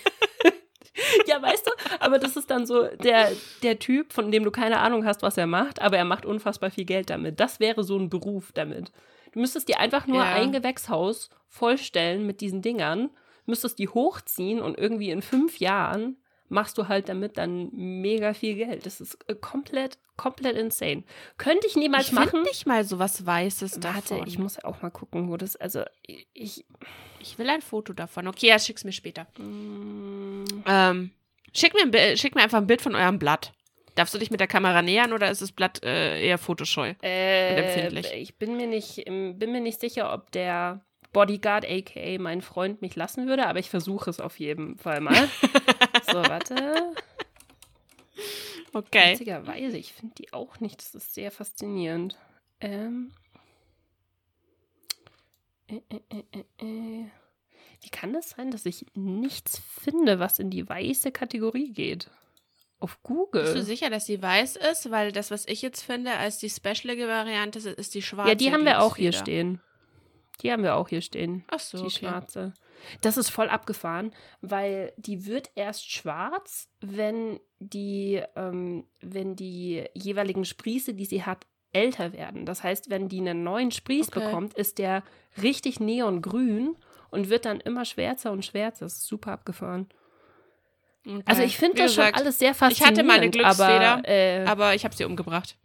[1.28, 3.32] ja, weißt du, aber das ist dann so der,
[3.64, 6.72] der Typ, von dem du keine Ahnung hast, was er macht, aber er macht unfassbar
[6.72, 7.40] viel Geld damit.
[7.40, 8.92] Das wäre so ein Beruf damit.
[9.34, 10.34] Du müsstest dir einfach nur Ja.
[10.34, 13.10] ein Gewächshaus vollstellen mit diesen Dingern,
[13.46, 16.18] müsstest die hochziehen und irgendwie in fünf Jahren
[16.52, 18.86] machst du halt damit dann mega viel Geld.
[18.86, 21.04] Das ist äh, komplett, komplett insane.
[21.38, 22.44] Könnte ich niemals Ich machen.
[22.44, 24.28] nicht mal so was Weißes Warte, davon.
[24.28, 25.84] ich muss auch mal gucken, wo das, also
[26.34, 26.66] ich,
[27.20, 28.28] Ich will ein Foto davon.
[28.28, 29.26] Okay, ja, schick's mir später.
[29.40, 31.12] mm, Ähm,
[31.56, 33.54] schick, mir ein, schick mir einfach ein Bild von eurem Blatt.
[33.96, 36.94] Darfst du dich mit der Kamera nähern oder ist das Blatt äh, eher fotoscheu?
[37.04, 38.12] Äh, empfindlich.
[38.14, 40.80] Ich bin mir nicht, ähm, bin mir nicht sicher, ob der
[41.14, 45.30] Bodyguard, aka mein Freund, mich lassen würde, aber ich versuche es auf jeden Fall mal.
[46.08, 46.94] so, warte.
[48.74, 49.14] Okay.
[49.14, 50.80] Witzigerweise, ich finde die auch nicht.
[50.80, 52.18] Das ist sehr faszinierend.
[52.62, 53.12] Ähm.
[55.68, 57.06] Äh, äh, äh, äh, äh.
[57.82, 62.10] Wie kann das sein, dass ich nichts finde, was in die weiße Kategorie geht?
[62.80, 63.44] Auf Google.
[63.44, 64.92] Bist du sicher, dass sie weiß ist?
[64.92, 68.30] Weil das, was ich jetzt finde, als die specialige Variante ist, ist die schwarze.
[68.30, 69.62] Ja, die haben wir auch hier stehen.
[70.42, 71.44] Die haben wir auch hier stehen.
[71.50, 71.92] Ach so, die okay.
[71.92, 72.54] schwarze.
[73.02, 80.46] Das ist voll abgefahren, weil die wird erst schwarz, wenn die, ähm, wenn die jeweiligen
[80.46, 82.46] Sprieße, die sie hat, älter werden.
[82.46, 84.26] Das heißt, wenn die einen neuen Sprieß Okay.
[84.26, 85.04] bekommt, ist der
[85.42, 86.76] richtig neongrün
[87.12, 88.86] und wird dann immer schwärzer und schwärzer.
[88.86, 89.88] Das ist super abgefahren.
[91.06, 91.22] Okay.
[91.26, 93.08] Also ich finde das schon alles sehr ich hatte faszinierend.
[93.08, 95.56] meine Glücksfeder, aber, äh, Aber ich habe sie umgebracht.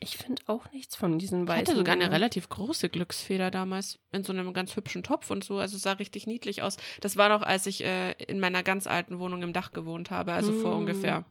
[0.00, 1.66] Ich finde auch nichts von diesen Ich weißen.
[1.66, 3.98] hatte sogar eine relativ große Glücksfeder damals.
[4.12, 5.58] In so einem ganz hübschen Topf und so.
[5.58, 6.76] Also es sah richtig niedlich aus.
[7.00, 10.32] Das war noch, als ich äh, in meiner ganz alten Wohnung im Dach gewohnt habe.
[10.32, 10.78] Also vor Mm.
[10.80, 11.24] ungefähr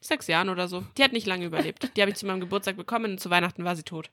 [0.00, 0.84] sechs Jahren oder so.
[0.98, 1.96] Die hat nicht lange überlebt.
[1.96, 4.10] Die habe ich zu meinem Geburtstag bekommen und zu Weihnachten war sie tot.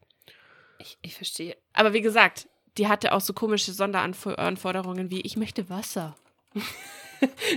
[0.80, 1.58] Ich, ich verstehe.
[1.74, 6.16] Aber wie gesagt, die hatte auch so komische Sonderanforderungen wie, ich möchte Wasser.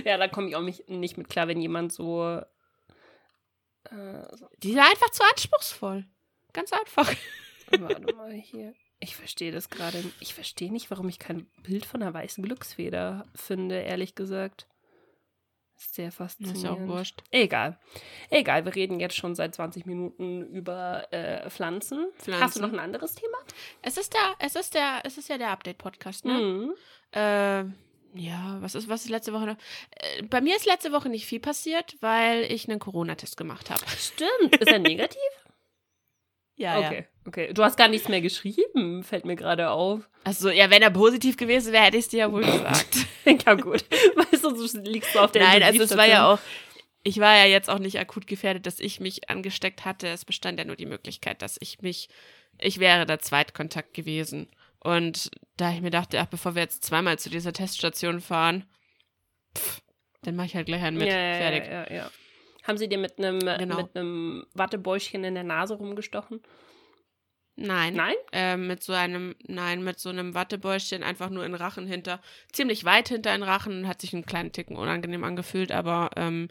[0.05, 2.41] Ja, da komme ich auch nicht, nicht mit klar, wenn jemand so.
[3.85, 6.05] Äh, so Die war einfach zu anspruchsvoll.
[6.53, 7.13] Ganz einfach.
[7.79, 8.73] warte mal hier.
[8.99, 10.03] Ich verstehe das gerade.
[10.19, 14.67] Ich verstehe nicht, warum ich kein Bild von einer weißen Glücksfeder finde, ehrlich gesagt.
[15.75, 16.57] Sehr Das faszinierend.
[16.57, 17.23] ist ja auch wurscht.
[17.31, 17.79] Egal.
[18.29, 22.05] Egal, wir reden jetzt schon seit 20 Minuten über äh, Pflanzen.
[22.17, 22.61] Hast du Pflanzen.
[22.61, 23.37] noch ein anderes Thema?
[23.81, 26.33] Es ist der, es ist der, es ist ja der Update-Podcast, ne?
[26.33, 26.73] Mhm.
[27.13, 27.63] Äh,
[28.13, 29.55] ja, was ist, was ist letzte Woche noch?
[29.95, 33.81] Äh, bei mir ist letzte Woche nicht viel passiert, weil ich einen Corona-Test gemacht habe.
[33.97, 34.57] Stimmt.
[34.57, 35.19] Ist er negativ?
[36.61, 37.05] Ja, okay.
[37.25, 37.53] Okay.
[37.53, 40.01] Du hast gar nichts mehr geschrieben, fällt mir gerade auf.
[40.23, 42.97] Also, ja, wenn er positiv gewesen wäre, hätte ich es dir ja wohl gesagt.
[43.45, 43.83] ja, gut.
[44.15, 46.39] Weißt du, du liegst so auf der Nein, also es war ja auch,
[47.03, 50.07] ich war ja jetzt auch nicht akut gefährdet, dass ich mich angesteckt hatte.
[50.07, 52.09] Es bestand ja nur die Möglichkeit, dass ich mich,
[52.59, 54.47] ich wäre der Zweitkontakt gewesen.
[54.79, 58.65] Und da ich mir dachte, ach, bevor wir jetzt zweimal zu dieser Teststation fahren,
[59.55, 59.81] pff,
[60.23, 61.07] dann mache ich halt gleich einen mit.
[61.07, 61.65] Ja, ja, Fertig.
[61.65, 62.11] Ja, ja, ja.
[62.63, 63.77] Haben sie dir mit einem Genau.
[63.77, 66.41] mit einem Wattebäuschen in der Nase rumgestochen?
[67.55, 67.93] Nein.
[67.95, 68.15] Nein?
[68.31, 72.21] Äh, mit so einem, nein, mit so einem Wattebäuschen einfach nur in Rachen hinter,
[72.51, 76.47] ziemlich weit hinter den Rachen, hat sich einen kleinen Ticken unangenehm angefühlt, aber ähm,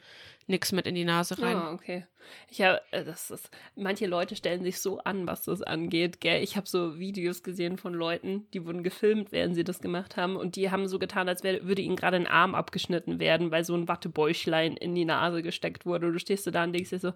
[0.50, 1.56] nix mit in die Nase rein.
[1.56, 2.06] Ah, okay.
[2.48, 6.42] Ich habe, das ist, manche Leute stellen sich so an, was das angeht, gell?
[6.42, 10.36] Ich habe so Videos gesehen von Leuten, die wurden gefilmt, während sie das gemacht haben
[10.36, 13.64] und die haben so getan, als wär, würde ihnen gerade ein Arm abgeschnitten werden, weil
[13.64, 16.08] so ein Wattebäuchlein in die Nase gesteckt wurde.
[16.08, 17.12] Und du stehst so da und denkst dir so,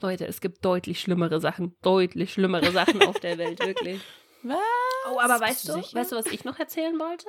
[0.00, 4.00] Leute, es gibt deutlich schlimmere Sachen, deutlich schlimmere Sachen auf der Welt, wirklich.
[4.42, 4.56] Was?
[5.12, 5.98] Oh, aber weißt du du, sicher?
[5.98, 7.26] weißt du, was ich noch erzählen wollte?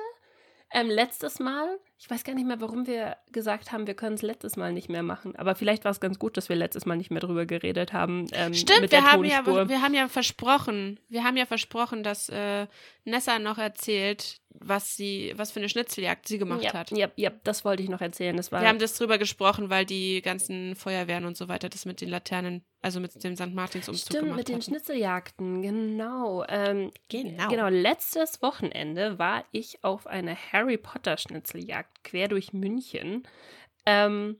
[0.74, 4.22] Ähm, letztes Mal, ich weiß gar nicht mehr, warum wir gesagt haben, wir können es
[4.22, 5.36] letztes Mal nicht mehr machen.
[5.36, 8.26] Aber vielleicht war es ganz gut, dass wir letztes Mal nicht mehr drüber geredet haben.
[8.32, 12.66] Ähm, Stimmt, wir haben, ja, wir haben ja versprochen, wir haben ja versprochen, dass äh,
[13.04, 16.90] Nessa noch erzählt, was sie, was für eine Schnitzeljagd sie gemacht ja, hat.
[16.90, 18.36] ja, ja, das wollte ich noch erzählen.
[18.36, 21.84] Das war Wir haben das drüber gesprochen, weil die ganzen Feuerwehren und so weiter das
[21.84, 23.54] mit den Laternen, also mit dem St.
[23.54, 24.64] Martins Umzug Stimmt, gemacht mit den hatten.
[24.64, 26.44] Schnitzeljagden, genau.
[26.48, 27.48] Ähm, Genau.
[27.48, 33.26] Genau, letztes Wochenende war ich auf einer Harry Potter Schnitzeljagd quer durch München.
[33.84, 34.38] Ähm,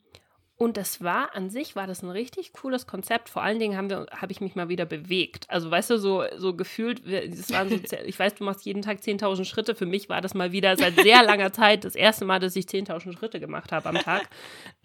[0.63, 3.29] und das war an sich war das ein richtig cooles Konzept.
[3.29, 5.51] Vor allen Dingen haben wir, habe ich mich mal wieder bewegt.
[5.51, 8.99] Also weißt du, so, so gefühlt, das waren so, ich weiß, du machst jeden Tag
[8.99, 9.75] 10.000 Schritte.
[9.75, 12.67] Für mich war das mal wieder seit sehr langer Zeit das erste Mal, dass ich
[12.67, 14.29] 10.000 Schritte gemacht habe am Tag.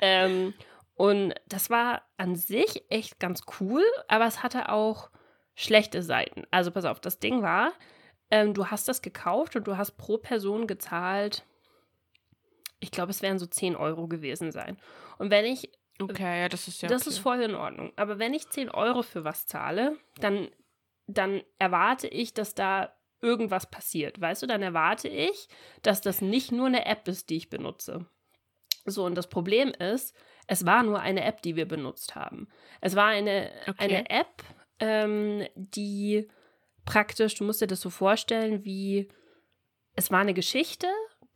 [0.02, 0.56] ähm,
[0.96, 5.12] und das war an sich echt ganz cool, aber es hatte auch
[5.54, 6.48] schlechte Seiten.
[6.50, 7.72] Also pass auf, das Ding war,
[8.32, 11.46] ähm, du hast das gekauft und du hast pro Person gezahlt,
[12.80, 14.78] ich glaube, es wären so 10 Euro gewesen sein.
[15.18, 16.90] Und wenn ich Okay, ja, das ist ja.
[16.90, 17.10] das okay.
[17.10, 17.92] ist voll in Ordnung.
[17.96, 20.50] Aber wenn ich 10 Euro für was zahle, dann,
[21.08, 24.22] dann erwarte ich, dass da irgendwas passiert.
[24.22, 25.48] Weißt du, dann erwarte ich,
[25.82, 28.06] dass das nicht nur eine App ist, die ich benutze.
[28.86, 32.48] So, und das Problem ist, es war nur eine App, die wir benutzt haben.
[32.80, 33.76] Es war eine, Okay.
[33.80, 34.44] eine App,
[34.80, 36.28] ähm, die
[36.86, 39.10] praktisch, du musst dir das so vorstellen, wie
[39.94, 40.88] es war eine Geschichte.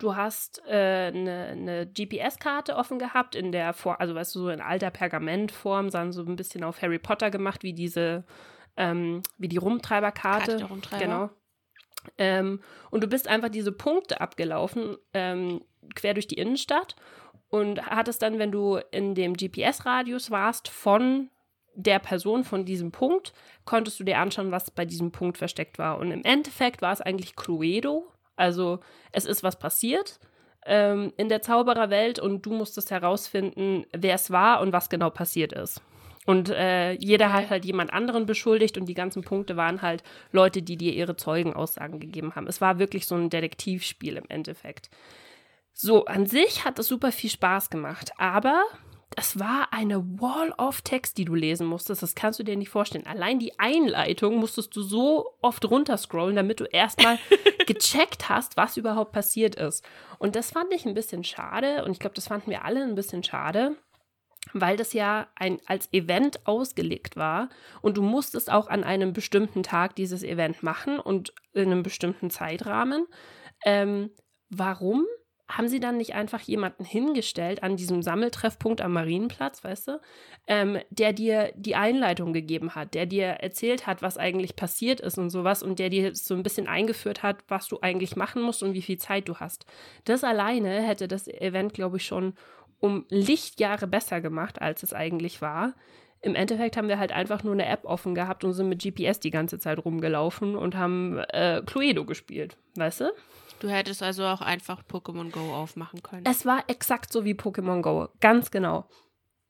[0.01, 4.49] Du hast äh, eine, eine GPS-Karte offen gehabt, in der Form, also weißt du, so
[4.49, 8.23] in alter Pergamentform, sondern so ein bisschen auf Harry Potter gemacht, wie diese,
[8.77, 10.53] ähm, wie die Rumtreiberkarte.
[10.53, 11.05] Karte Rumtreiber.
[11.05, 11.29] Genau.
[12.17, 15.61] Ähm, und du bist einfach diese Punkte abgelaufen, ähm,
[15.93, 16.95] quer durch die Innenstadt
[17.49, 21.29] und hattest dann, wenn du in dem GPS-Radius warst von
[21.75, 23.33] der Person von diesem Punkt,
[23.65, 25.99] konntest du dir anschauen, was bei diesem Punkt versteckt war.
[25.99, 28.10] Und im Endeffekt war es eigentlich Cluedo.
[28.41, 28.79] Also
[29.11, 30.19] es ist was passiert
[30.65, 35.53] ähm, in der Zaubererwelt und du musstest herausfinden, wer es war und was genau passiert
[35.53, 35.81] ist.
[36.25, 40.61] Und äh, jeder hat halt jemand anderen beschuldigt und die ganzen Punkte waren halt Leute,
[40.61, 42.45] die dir ihre Zeugenaussagen gegeben haben.
[42.47, 44.89] Es war wirklich so ein Detektivspiel im Endeffekt.
[45.73, 48.61] So, an sich hat es super viel Spaß gemacht, aber
[49.17, 52.01] es war eine Wall of Text, die du lesen musstest.
[52.01, 53.07] Das kannst du dir nicht vorstellen.
[53.07, 57.19] Allein die Einleitung musstest du so oft runterscrollen, damit du erstmal
[57.67, 59.83] gecheckt hast, was überhaupt passiert ist.
[60.17, 62.95] Und das fand ich ein bisschen schade und ich glaube, das fanden wir alle ein
[62.95, 63.75] bisschen schade,
[64.53, 67.49] weil das ja ein, als Event ausgelegt war
[67.81, 72.29] und du musstest auch an einem bestimmten Tag dieses Event machen und in einem bestimmten
[72.29, 73.07] Zeitrahmen.
[73.65, 74.11] Ähm,
[74.49, 75.05] warum
[75.51, 80.01] haben sie dann nicht einfach jemanden hingestellt an diesem Sammeltreffpunkt am Marienplatz, weißt du,
[80.47, 85.17] ähm, der dir die Einleitung gegeben hat, der dir erzählt hat, was eigentlich passiert ist
[85.17, 88.63] und sowas und der dir so ein bisschen eingeführt hat, was du eigentlich machen musst
[88.63, 89.65] und wie viel Zeit du hast.
[90.05, 92.33] Das alleine hätte das Event, glaube ich, schon
[92.79, 95.75] um Lichtjahre besser gemacht, als es eigentlich war.
[96.23, 99.19] Im Endeffekt haben wir halt einfach nur eine App offen gehabt und sind mit GPS
[99.19, 103.11] die ganze Zeit rumgelaufen und haben äh, Cluedo gespielt, weißt du?
[103.59, 106.25] Du hättest also auch einfach Pokémon Go aufmachen können.
[106.25, 108.85] Es war exakt so wie Pokémon Go, ganz genau.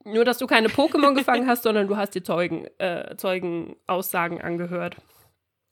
[0.03, 4.95] Nur, dass du keine Pokémon gefangen hast, sondern du hast die Zeugen, äh, Zeugenaussagen angehört.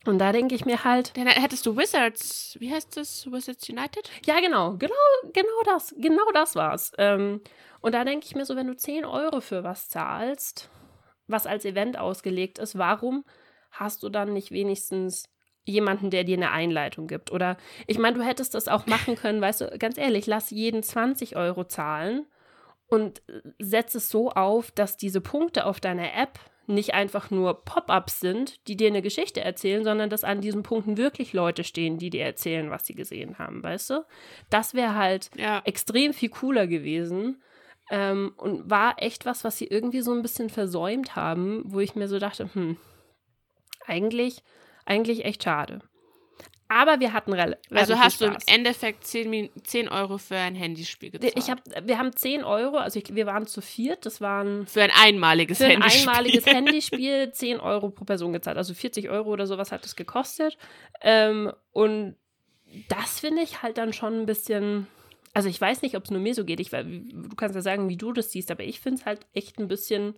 [0.06, 3.30] Und da denke ich mir halt, Dann hättest du Wizards, wie heißt das?
[3.32, 4.10] Wizards United?
[4.26, 4.94] ja, genau, genau,
[5.34, 6.92] genau das, genau das war's.
[6.98, 7.42] Ähm,
[7.82, 10.70] und da denke ich mir so, wenn du 10 Euro für was zahlst,
[11.30, 13.24] was als Event ausgelegt ist, warum
[13.72, 15.30] hast du dann nicht wenigstens
[15.66, 17.32] jemanden, der dir eine Einleitung gibt?
[17.32, 20.84] Oder ich meine, du hättest das auch machen können, weißt du, ganz ehrlich, lass jeden
[20.84, 22.26] 20 Euro zahlen
[22.88, 23.22] und
[23.60, 28.68] setz es so auf, dass diese Punkte auf deiner App nicht einfach nur Pop-ups sind,
[28.68, 32.24] die dir eine Geschichte erzählen, sondern dass an diesen Punkten wirklich Leute stehen, die dir
[32.24, 34.06] erzählen, was sie gesehen haben, weißt du?
[34.52, 35.62] Das wäre halt Ja.
[35.66, 37.42] extrem viel cooler gewesen
[37.90, 41.96] ähm, und war echt was, was sie irgendwie so ein bisschen versäumt haben, wo ich
[41.96, 42.78] mir so dachte, hm,
[43.86, 44.44] eigentlich,
[44.86, 45.80] eigentlich echt schade.
[46.72, 48.44] Aber wir hatten Also relativ hast du im Spaß.
[48.46, 51.34] Endeffekt 10, Min 10 Euro für ein Handyspiel gezahlt.
[51.36, 54.84] Ich hab, wir haben 10 Euro, also ich, wir waren zu viert, das waren für
[54.84, 56.10] ein einmaliges für ein Handyspiel.
[56.10, 58.58] einmaliges Handyspiel 10 Euro pro Person gezahlt.
[58.58, 60.60] Also 40 Euro oder sowas hat es gekostet.
[61.02, 62.16] Ähm, und
[62.88, 64.86] das finde ich halt dann schon ein bisschen.
[65.40, 66.60] Also ich weiß nicht, ob es nur mir so geht.
[66.60, 69.58] Ich, du kannst ja sagen, wie du das siehst, aber ich finde es halt echt
[69.58, 70.16] ein bisschen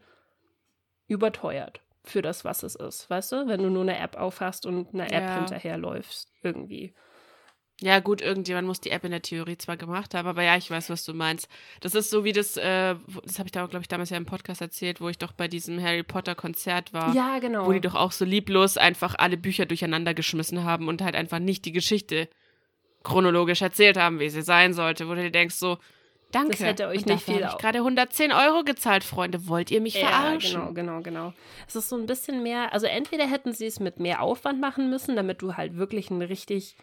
[1.07, 3.09] überteuert für das, was es ist.
[3.09, 3.47] Weißt du?
[3.47, 5.35] Wenn du nur eine App aufhast und eine App Ja.
[5.35, 6.31] hinterherläufst.
[6.41, 6.93] Irgendwie.
[7.83, 10.69] Ja, gut, irgendjemand muss die App in der Theorie zwar gemacht haben, aber ja, ich
[10.69, 11.47] weiß, was du meinst.
[11.79, 14.27] Das ist so wie das, äh, das habe ich da, glaube ich, damals ja im
[14.27, 17.15] Podcast erzählt, wo ich doch bei diesem Harry Potter Konzert war.
[17.15, 17.65] Ja, genau.
[17.65, 21.39] Wo die doch auch so lieblos einfach alle Bücher durcheinander geschmissen haben und halt einfach
[21.39, 22.29] nicht die Geschichte
[23.03, 25.77] chronologisch erzählt haben, wie sie sein sollte, wo du dir denkst so,
[26.31, 26.51] danke.
[26.51, 29.47] Das hätte euch nicht viel ich gerade 110 Euro gezahlt, Freunde.
[29.47, 30.61] Wollt ihr mich Ja, verarschen?
[30.61, 31.33] genau, genau, genau.
[31.67, 34.89] Es ist so ein bisschen mehr, also entweder hätten sie es mit mehr Aufwand machen
[34.89, 36.75] müssen, damit du halt wirklich ein richtig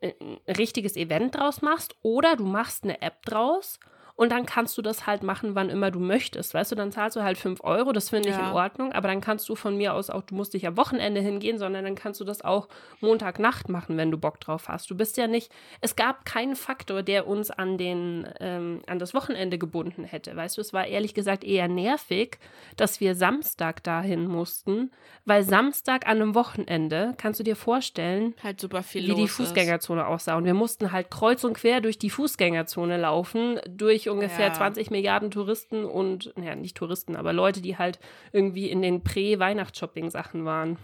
[0.00, 3.78] äh, ein richtiges Event draus machst, oder du machst eine App draus
[4.16, 6.54] und dann kannst du das halt machen, wann immer du möchtest.
[6.54, 8.48] Weißt du, dann zahlst du halt 5 Euro, das finde ich Ja.
[8.48, 11.20] in Ordnung, aber dann kannst du von mir aus auch, du musst nicht am Wochenende
[11.20, 12.68] hingehen, sondern dann kannst du das auch
[13.00, 14.90] Montagnacht machen, wenn du Bock drauf hast.
[14.90, 19.14] Du bist ja nicht, es gab keinen Faktor, der uns an den, ähm, an das
[19.14, 20.34] Wochenende gebunden hätte.
[20.34, 22.38] Weißt du, es war ehrlich gesagt eher nervig,
[22.76, 24.90] dass wir Samstag dahin mussten,
[25.24, 29.28] weil Samstag an einem Wochenende, kannst du dir vorstellen, Halt super viel wie die.
[29.28, 30.36] Fußgängerzone aussah.
[30.36, 34.52] Und wir mussten halt kreuz und quer durch die Fußgängerzone laufen, durch ungefähr Ja.
[34.52, 37.98] 20 Milliarden Touristen und, naja, nicht Touristen, aber Leute, die halt
[38.32, 40.78] irgendwie in den Prä-Weihnachts-Shopping-Sachen waren.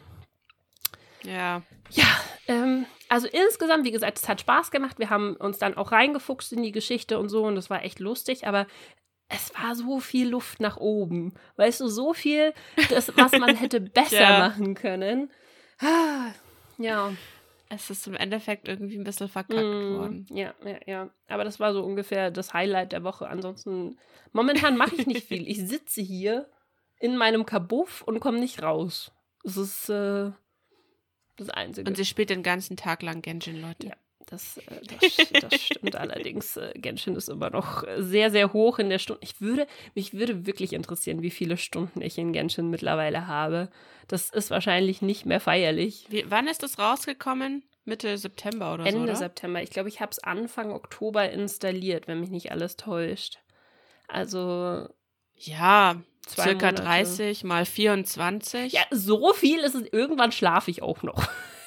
[1.24, 2.06] Ja, Ja,
[2.48, 4.98] ähm, also insgesamt, wie gesagt, es hat Spaß gemacht.
[4.98, 8.00] Wir haben uns dann auch reingefuchst in die Geschichte und so und das war echt
[8.00, 8.66] lustig, aber
[9.28, 11.34] es war so viel Luft nach oben.
[11.56, 12.52] Weißt du, so viel,
[12.90, 14.38] das, was man hätte besser Ja.
[14.48, 15.30] machen können.
[15.80, 16.32] Ah,
[16.78, 17.12] Ja.
[17.74, 20.26] Es ist im Endeffekt irgendwie ein bisschen verkackt Mm, worden.
[20.30, 21.10] Ja, ja, ja.
[21.28, 23.28] Aber das war so ungefähr das Highlight der Woche.
[23.28, 23.98] Ansonsten,
[24.32, 25.46] momentan mache ich nicht viel.
[25.48, 26.50] Ich sitze hier
[27.00, 29.10] in meinem Kabuff und komme nicht raus.
[29.42, 30.30] Das ist äh,
[31.36, 31.88] das Einzige.
[31.88, 33.88] Und sie spielt den ganzen Tag lang Genshin, Leute.
[33.88, 33.94] Ja.
[34.26, 36.56] Das, äh, das, das stimmt allerdings.
[36.56, 39.20] Äh, Genshin ist immer noch äh, sehr, sehr hoch in der Stunde.
[39.22, 43.68] Ich würde, mich würde wirklich interessieren, wie viele Stunden ich in Genshin mittlerweile habe.
[44.08, 46.06] Das ist wahrscheinlich nicht mehr feierlich.
[46.08, 47.62] Wie, wann ist das rausgekommen?
[47.84, 49.16] Mitte September oder so, Ende?
[49.16, 49.62] September.
[49.62, 53.38] Ich glaube, ich habe es Anfang Oktober installiert, wenn mich nicht alles täuscht.
[54.06, 54.88] Also,
[55.36, 55.96] Ja,
[56.28, 56.82] circa Monate.
[56.82, 58.72] 30 mal 24.
[58.72, 59.82] ja, so viel ist es.
[59.90, 61.26] Irgendwann schlafe ich auch noch.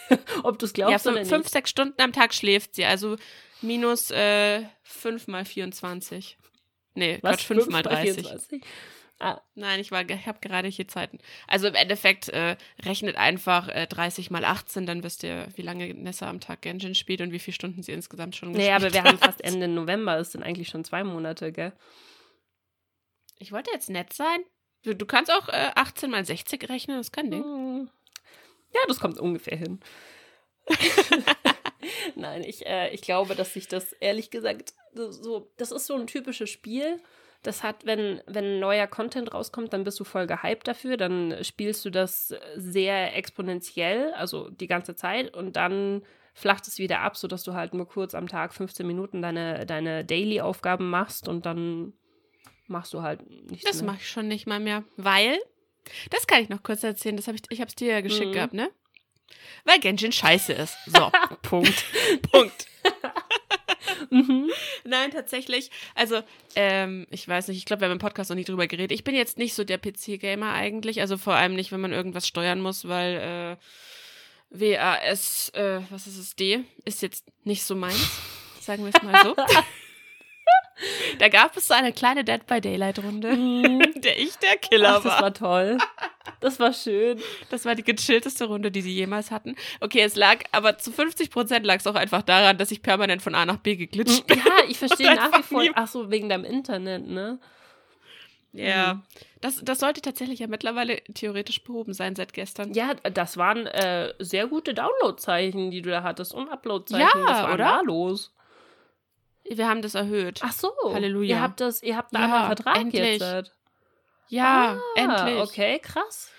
[0.43, 1.35] Ob du es ja glaubst oder fünf, nicht.
[1.35, 2.85] fünf, sechs Stunden am Tag schläft sie.
[2.85, 3.17] Also
[3.61, 6.37] minus äh, 5 mal 24.
[6.95, 7.31] Nee, Was?
[7.37, 8.13] Quatsch, 5 Fünf mal bei 30.
[8.25, 8.61] 24?
[9.19, 11.19] Ah, Nein, ich, war- ich habe gerade hier Zeiten.
[11.47, 15.93] Also im Endeffekt äh, rechnet einfach äh, 30 mal 18, dann wisst ihr, wie lange
[15.93, 18.93] Nessa am Tag Genshin spielt und wie viele Stunden sie insgesamt schon nee, aber gespielt
[19.05, 19.25] wir haben hat.
[19.25, 20.17] fast Ende November.
[20.19, 21.71] Es sind eigentlich schon zwei Monate, gell?
[23.39, 24.39] Ich wollte jetzt nett sein.
[24.83, 27.43] Du, du kannst auch äh, 18 mal 60 rechnen, das kann Ding.
[27.43, 27.89] Hm.
[28.75, 29.79] Ja, das kommt ungefähr hin.
[32.15, 36.07] Nein, ich, äh, ich glaube, dass sich das ehrlich gesagt so, das ist so ein
[36.07, 36.99] typisches Spiel.
[37.41, 41.85] Das hat, wenn, wenn neuer Content rauskommt, dann bist du voll gehypt dafür, dann spielst
[41.85, 46.01] du das sehr exponentiell, also die ganze Zeit und dann
[46.33, 50.03] flacht es wieder ab, sodass du halt nur kurz am Tag 15 Minuten deine, deine
[50.03, 51.93] Daily-Aufgaben machst und dann
[52.67, 55.37] machst du halt nichts Das mache ich schon nicht mal mehr, weil,
[56.09, 58.27] das kann ich noch kurz erzählen, das hab ich, ich habe es dir ja geschickt
[58.27, 58.33] Mhm.
[58.33, 58.69] gehabt, ne?
[59.63, 60.77] Weil Genshin scheiße ist.
[60.85, 61.85] So, Punkt.
[62.31, 62.67] Punkt.
[64.11, 64.49] mhm.
[64.83, 65.71] Nein, tatsächlich.
[65.95, 66.21] Also,
[66.55, 68.91] ähm, ich weiß nicht, ich glaube, wir haben im Podcast noch nie drüber geredet.
[68.91, 71.01] Ich bin jetzt nicht so der PC-Gamer eigentlich.
[71.01, 73.57] Also vor allem nicht, wenn man irgendwas steuern muss, weil
[74.51, 78.09] äh, WAS, äh, was ist es, D, ist jetzt nicht so meins.
[78.61, 79.35] Sagen wir es mal so.
[81.19, 85.03] da gab es so eine kleine Dead by Daylight-Runde, in der ich der Killer Ach,
[85.03, 85.21] das war.
[85.21, 85.77] war toll.
[86.41, 87.19] Das war schön.
[87.49, 89.55] Das war die gechillteste Runde, die sie jemals hatten.
[89.79, 93.21] Okay, es lag, aber zu 50 Prozent lag es auch einfach daran, dass ich permanent
[93.21, 94.39] von A nach B geglitscht bin.
[94.39, 95.63] Ja, ich verstehe nach wie vor.
[95.75, 97.39] Ach so, wegen deinem Internet, ne?
[98.51, 99.03] Ja.
[99.41, 102.73] Das, das sollte tatsächlich ja mittlerweile theoretisch behoben sein seit gestern.
[102.73, 107.21] Ja, das waren äh, sehr gute Downloadzeichen, die du da hattest und Uploadzeichen.
[107.21, 107.57] Ja, Was war oder?
[107.57, 108.34] da los?
[109.49, 110.39] Wir haben das erhöht.
[110.43, 110.71] Ach so.
[110.83, 111.37] Halleluja.
[111.37, 113.21] Ihr habt das, ihr habt einen Ja, anderen Vertrag endlich.
[113.21, 113.51] jetzt.
[114.29, 115.39] ja, ah, endlich.
[115.41, 116.31] Okay, krass.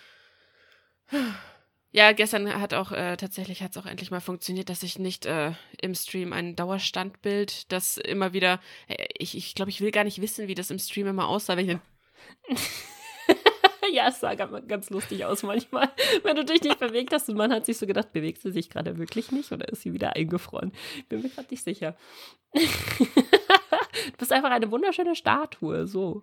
[1.92, 5.24] Ja, gestern hat auch äh, tatsächlich hat es auch endlich mal funktioniert, dass ich nicht
[5.24, 10.04] äh, im Stream ein Dauerstandbild, das immer wieder, äh, ich, ich glaube, ich will gar
[10.04, 11.78] nicht wissen, wie das im Stream immer aussah, wenn ich
[13.92, 15.90] ja, es sah ganz lustig aus manchmal,
[16.22, 18.70] wenn du dich nicht bewegt hast und man hat sich so gedacht, bewegt sie sich
[18.70, 20.72] gerade wirklich nicht oder ist sie wieder eingefroren?
[21.08, 21.96] Bin mir gerade nicht sicher.
[22.52, 22.66] du
[24.18, 26.22] bist einfach eine wunderschöne Statue, so.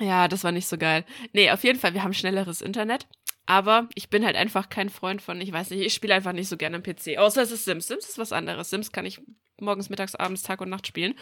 [0.00, 1.04] Ja, das war nicht so geil.
[1.32, 3.06] Nee, auf jeden Fall, wir haben schnelleres Internet.
[3.46, 6.48] Aber ich bin halt einfach kein Freund von, ich weiß nicht, ich spiele einfach nicht
[6.48, 7.18] so gerne am PC.
[7.18, 7.88] Außer es ist Sims.
[7.88, 8.70] Sims ist was anderes.
[8.70, 9.20] Sims kann ich
[9.60, 11.14] morgens, mittags, abends, Tag und Nacht spielen.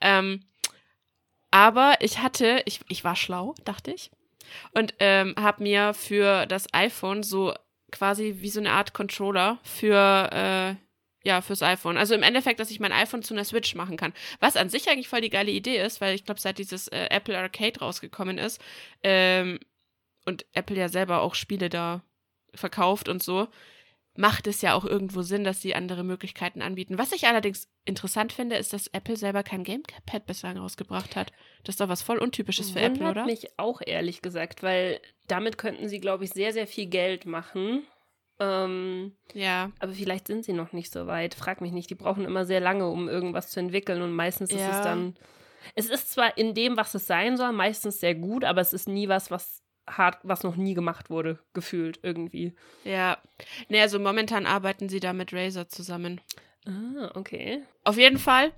[0.00, 0.44] Ähm,
[1.50, 4.10] aber ich hatte, ich, ich war schlau, dachte ich.
[4.72, 7.54] Und ähm, habe mir für das iPhone so
[7.90, 10.74] quasi wie so eine Art Controller für, äh,
[11.28, 11.96] ja, fürs iPhone.
[11.96, 14.12] Also im Endeffekt, dass ich mein iPhone zu einer Switch machen kann.
[14.40, 17.06] Was an sich eigentlich voll die geile Idee ist, weil ich glaube, seit dieses äh,
[17.10, 18.60] Apple Arcade rausgekommen ist
[19.02, 19.60] ähm,
[20.24, 22.02] und Apple ja selber auch Spiele da
[22.54, 23.48] verkauft und so,
[24.14, 26.98] macht es ja auch irgendwo Sinn, dass sie andere Möglichkeiten anbieten.
[26.98, 31.32] Was ich allerdings interessant finde, ist, dass Apple selber kein Gamepad bislang rausgebracht hat.
[31.64, 33.24] Das ist doch was voll Untypisches für Apple, Wundert oder?
[33.24, 37.84] mich auch ehrlich gesagt, weil damit könnten sie, glaube ich, sehr, sehr viel Geld machen.
[38.38, 39.70] Ähm, Ja.
[39.78, 41.34] aber vielleicht sind sie noch nicht so weit.
[41.34, 41.90] Frag mich nicht.
[41.90, 44.70] Die brauchen immer sehr lange, um irgendwas zu entwickeln und meistens ist Ja.
[44.70, 45.16] es dann.
[45.76, 48.88] Es ist zwar in dem, was es sein soll, meistens sehr gut, aber es ist
[48.88, 52.54] nie was, was hart, was noch nie gemacht wurde, gefühlt irgendwie.
[52.84, 53.18] Ja.
[53.68, 56.20] Nee, also momentan arbeiten sie da mit Razer zusammen.
[56.66, 57.62] Ah, okay.
[57.84, 58.52] Auf jeden Fall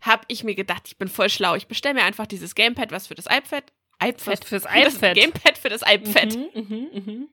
[0.00, 1.54] habe ich mir gedacht, ich bin voll schlau.
[1.54, 3.64] Ich bestelle mir einfach dieses Gamepad, was für das iPad.
[4.02, 5.14] iPad fürs Das iPad.
[5.16, 6.34] Gamepad für das iPad.
[6.36, 7.28] Mhm, mhm, mhm.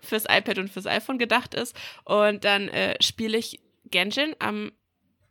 [0.00, 1.76] Fürs iPad und fürs iPhone gedacht ist.
[2.04, 4.72] Und dann äh, spiele ich Genshin am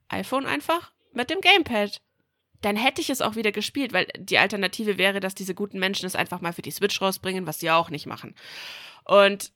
[0.10, 2.02] iPhone einfach mit dem Gamepad.
[2.62, 6.06] Dann hätte ich es auch wieder gespielt, weil die Alternative wäre, dass diese guten Menschen
[6.06, 8.36] es einfach mal für die Switch rausbringen, was sie auch nicht machen.
[9.04, 9.52] Und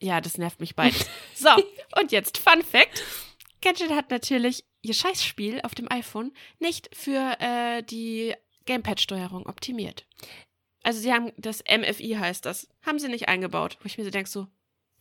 [0.00, 1.06] ja, das nervt mich beides.
[1.34, 1.50] so,
[2.00, 3.02] und jetzt Fun Fact.
[3.60, 8.34] Genshin hat natürlich ihr Scheißspiel auf dem iPhone nicht für äh, die
[8.66, 10.06] Gamepad-Steuerung optimiert.
[10.82, 13.78] Also sie haben, das MFI heißt das, haben sie nicht eingebaut.
[13.80, 14.48] Wo ich mir so denke, so,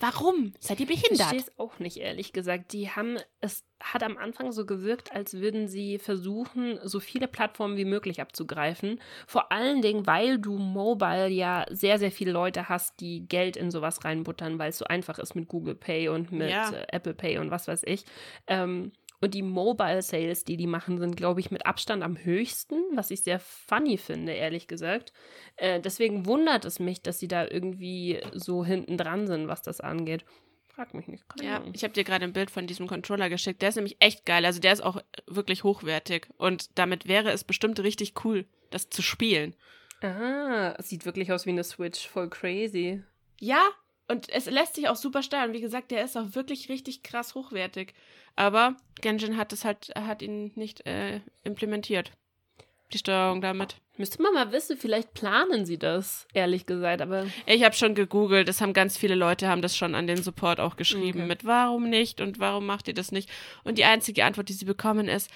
[0.01, 0.53] warum?
[0.59, 1.47] Seid ihr Ich verstehe behindert?
[1.47, 2.73] es auch nicht, ehrlich gesagt.
[2.73, 7.77] Die haben, es hat am Anfang so gewirkt, als würden sie versuchen, so viele Plattformen
[7.77, 8.99] wie möglich abzugreifen.
[9.27, 13.71] Vor allen Dingen, weil du Mobile ja sehr, sehr viele Leute hast, die Geld in
[13.71, 16.71] sowas reinbuttern, weil es so einfach ist mit Google Pay und mit Ja.
[16.71, 18.05] äh, Apple Pay und was weiß ich.
[18.47, 18.91] Ähm,
[19.21, 23.11] und die Mobile Sales, die die machen, sind, glaube ich, mit Abstand am höchsten, was
[23.11, 25.13] ich sehr funny finde, ehrlich gesagt.
[25.55, 29.79] Äh, deswegen wundert es mich, dass sie da irgendwie so hinten dran sind, was das
[29.79, 30.25] angeht.
[30.67, 31.27] Frag mich nicht.
[31.29, 31.73] Keine Ja, Ahnung.
[31.75, 33.61] ich habe dir gerade ein Bild von diesem Controller geschickt.
[33.61, 34.45] Der ist nämlich echt geil.
[34.45, 36.27] Also der ist auch wirklich hochwertig.
[36.37, 39.55] Und damit wäre es bestimmt richtig cool, das zu spielen.
[40.01, 42.07] Ah, es sieht wirklich aus wie eine Switch.
[42.07, 43.03] Voll crazy.
[43.39, 43.61] Ja,
[44.11, 45.53] und es lässt sich auch super steuern.
[45.53, 47.93] Wie gesagt, der ist auch wirklich richtig krass hochwertig.
[48.35, 52.11] Aber Genshin hat es halt, hat ihn nicht äh, implementiert.
[52.93, 53.77] Die Steuerung damit.
[53.97, 58.49] Müsste man mal wissen, vielleicht planen sie das, ehrlich gesagt, aber Ich habe schon gegoogelt,
[58.49, 61.27] es haben ganz viele Leute haben das schon an den Support auch geschrieben Okay.
[61.27, 63.29] mit warum nicht und warum macht ihr das nicht?
[63.63, 65.29] Und die einzige Antwort, die sie bekommen ist,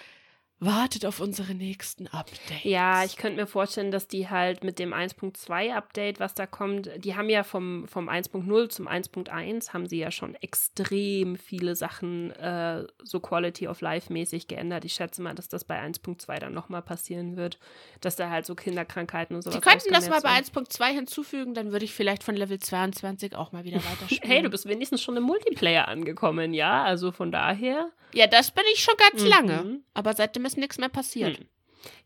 [0.60, 2.64] wartet auf unsere nächsten Updates.
[2.64, 6.90] ja, ich könnte mir vorstellen, dass die halt mit dem 1.2 Update, was da kommt,
[6.98, 12.32] die haben ja vom, vom 1.0 zum 1.1 haben sie ja schon extrem viele Sachen
[12.32, 14.86] äh, so Quality of Life mäßig geändert.
[14.86, 17.60] Ich schätze mal, dass das bei 1.2 dann nochmal passieren wird,
[18.02, 20.46] dass da halt so Kinderkrankheiten und sowas Sie könnten das mal bei werden.
[20.46, 24.22] 1.2 hinzufügen, dann würde ich vielleicht von Level 22 auch mal wieder weiterspielen.
[24.26, 26.84] Hey, du bist wenigstens schon im Multiplayer angekommen, ja?
[26.84, 27.92] Also von daher.
[28.14, 29.30] Ja, das bin ich schon ganz Mhm.
[29.30, 29.80] lange.
[29.94, 30.14] Aber
[30.46, 31.38] seitdem ist nichts mehr passiert.
[31.40, 31.46] Hm.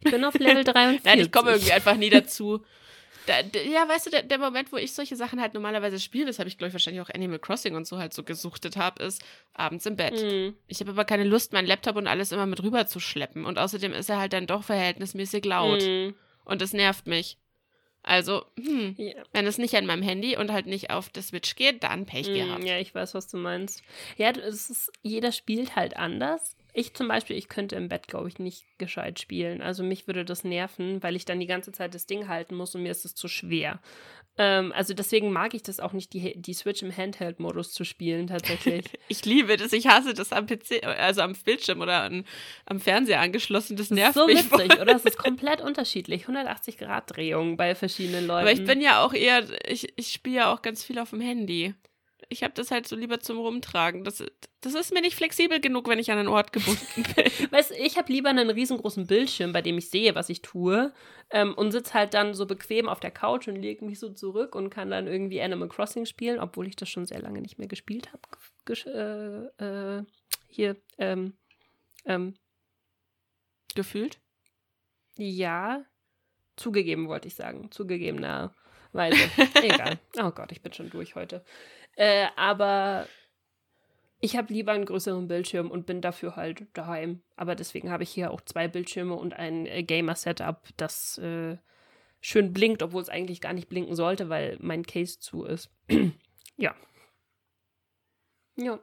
[0.04, 1.04] Ich bin auf Level 43.
[1.06, 2.64] Nein, ich komme irgendwie einfach nie dazu.
[3.26, 6.40] Da, ja, weißt du, der, der Moment, wo ich solche Sachen halt normalerweise spiele, das
[6.40, 9.22] habe ich, glaube ich, wahrscheinlich auch Animal Crossing und so halt so gesuchtet habe, ist
[9.54, 10.20] abends im Bett.
[10.20, 10.56] Hm.
[10.68, 13.46] Ich habe aber keine Lust, meinen Laptop und alles immer mit rüber zu schleppen.
[13.46, 15.82] Und außerdem ist er halt dann doch verhältnismäßig laut.
[15.84, 16.16] Hm.
[16.44, 17.38] Und das nervt mich.
[18.02, 19.14] Also, hm, Ja.
[19.34, 22.28] wenn es nicht an meinem Handy und halt nicht auf der Switch geht, dann Pech
[22.28, 22.64] Hm, gehabt.
[22.64, 23.84] ja, ich weiß, was du meinst.
[24.18, 26.56] Ja, es ist, jeder spielt halt anders.
[26.74, 29.62] Ich zum Beispiel, ich könnte im Bett, glaube ich, nicht gescheit spielen.
[29.62, 32.76] Also mich würde das nerven, weil ich dann die ganze Zeit das Ding halten muss
[32.76, 33.80] und mir ist es zu schwer.
[34.38, 38.28] Ähm, also deswegen mag ich das auch nicht, die, die Switch im Handheld-Modus zu spielen,
[38.28, 38.86] tatsächlich.
[39.10, 39.74] Ich liebe das.
[39.74, 42.26] Ich hasse das am PC, also am Bildschirm oder an,
[42.66, 43.76] am Fernseher angeschlossen.
[43.76, 44.82] Das nervt so mich witzig, voll.
[44.82, 44.96] oder?
[44.96, 46.22] Es ist komplett unterschiedlich.
[46.22, 48.42] 180 Grad Drehung bei verschiedenen Leuten.
[48.42, 51.22] Aber ich bin ja auch eher, ich, ich spiele ja auch ganz viel auf dem
[51.22, 51.74] Handy.
[52.32, 54.04] Ich habe das halt so lieber zum Rumtragen.
[54.04, 54.24] Das,
[54.62, 57.52] das ist mir nicht flexibel genug, wenn ich an einen Ort gebunden bin.
[57.52, 60.94] Weißt du, ich habe lieber einen riesengroßen Bildschirm, bei dem ich sehe, was ich tue,
[61.32, 64.54] ähm, und sitze halt dann so bequem auf der Couch und lege mich so zurück
[64.54, 67.68] und kann dann irgendwie Animal Crossing spielen, obwohl ich das schon sehr lange nicht mehr
[67.68, 68.22] gespielt habe.
[69.60, 70.04] Äh, äh,
[70.48, 71.34] hier, ähm,
[72.06, 72.36] ähm,
[73.74, 74.20] Gefühlt.
[75.18, 75.84] ja,
[76.56, 77.72] zugegeben wollte ich sagen,
[78.92, 79.64] zugegebenerweise.
[79.64, 80.00] Egal.
[80.22, 81.44] Oh Gott, ich bin schon durch heute.
[81.96, 83.08] Äh, aber
[84.22, 87.22] ich habe lieber einen größeren Bildschirm und bin dafür halt daheim.
[87.36, 91.58] Aber deswegen habe ich hier auch zwei Bildschirme und ein äh, Gamer-Setup, das äh,
[92.22, 95.70] schön blinkt, obwohl es eigentlich gar nicht blinken sollte, weil mein Case zu ist.
[96.58, 96.76] ja.
[98.58, 98.80] Ja.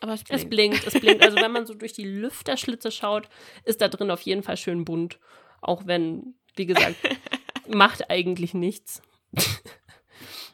[0.00, 0.50] Aber es Es blinkt.
[0.50, 1.22] blinkt, es blinkt.
[1.24, 3.28] Also wenn man so durch die Lüfterschlitze schaut,
[3.64, 5.18] ist da drin auf jeden Fall schön bunt.
[5.60, 6.94] Auch wenn, wie gesagt,
[7.68, 9.02] macht eigentlich nichts.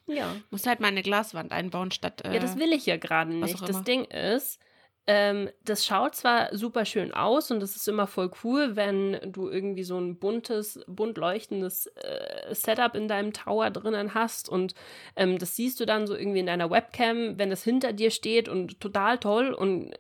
[0.07, 0.35] Ja.
[0.51, 2.23] Muss halt mal eine Glaswand einbauen statt.
[2.25, 3.61] Äh, Ja, das will ich ja gerade nicht.
[3.69, 3.83] Das.
[3.85, 4.59] Ding ist,
[5.07, 9.51] ähm, das schaut zwar super schön aus und das ist immer voll cool, wenn du
[9.51, 14.75] irgendwie so ein buntes, bunt leuchtendes äh, Setup in deinem Tower drinnen hast und
[15.17, 18.49] ähm, das siehst du dann so irgendwie in deiner Webcam, wenn das hinter dir steht
[18.49, 19.99] und total toll und äh,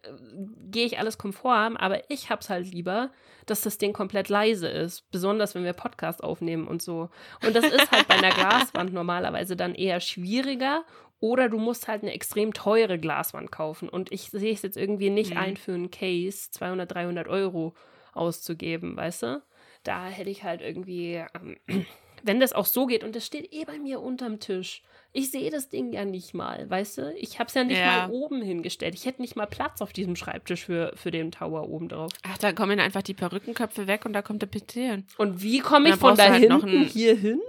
[0.70, 3.10] gehe ich alles konform, aber ich hab's halt lieber,
[3.46, 7.10] dass das Ding komplett leise ist, besonders wenn wir Podcast aufnehmen und so.
[7.44, 10.84] Und das ist halt bei einer Glaswand normalerweise dann eher schwieriger
[11.24, 13.88] oder du musst halt eine extrem teure Glaswand kaufen.
[13.88, 15.38] Und ich sehe es jetzt irgendwie nicht Mhm.
[15.38, 17.72] ein, für einen Case 200, 300 Euro
[18.12, 19.42] auszugeben, weißt du?
[19.84, 21.56] Da hätte ich halt irgendwie, ähm,
[22.22, 24.82] wenn das auch so geht, und das steht eh bei mir unterm Tisch.
[25.14, 27.14] Ich sehe das Ding ja nicht mal, weißt du?
[27.16, 28.06] Ich habe es ja nicht Ja.
[28.08, 28.94] mal oben hingestellt.
[28.94, 32.12] Ich hätte nicht mal Platz auf diesem Schreibtisch für, für den Tower oben drauf.
[32.22, 35.06] Ach, da kommen einfach die Perückenköpfe weg und da kommt der PC hin.
[35.16, 37.40] Und wie komme ich von da halt noch hinten hier hin?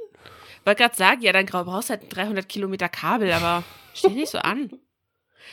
[0.65, 3.63] Wollte gerade sagen, ja, dann brauchst du halt 300 Kilometer Kabel, aber
[3.93, 4.71] stell nicht so an.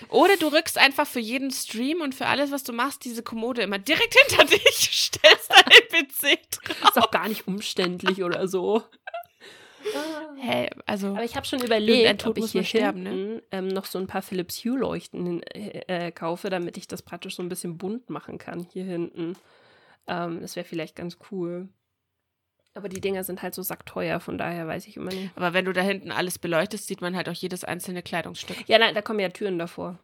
[0.08, 3.62] Oder du rückst einfach für jeden Stream und für alles, was du machst, diese Kommode
[3.62, 6.90] immer direkt hinter dich, stellst deinen PC drauf.
[6.90, 8.82] Ist auch gar nicht umständlich oder so.
[10.38, 13.10] Hey, also, Aber ich habe schon überlegt, ob ich hier sterben, ne?
[13.10, 17.02] hinten ähm, noch so ein paar Philips Hue Leuchten äh, äh, kaufe, damit ich das
[17.02, 19.34] praktisch so ein bisschen bunt machen kann hier hinten.
[20.06, 21.68] Ähm, das wäre vielleicht ganz cool.
[22.74, 25.36] Aber die Dinger sind halt so sackteuer, von daher weiß ich immer nicht.
[25.36, 28.66] Aber wenn du da hinten alles beleuchtest, sieht man halt auch jedes einzelne Kleidungsstück.
[28.66, 29.98] Ja, nein, da kommen ja Türen davor.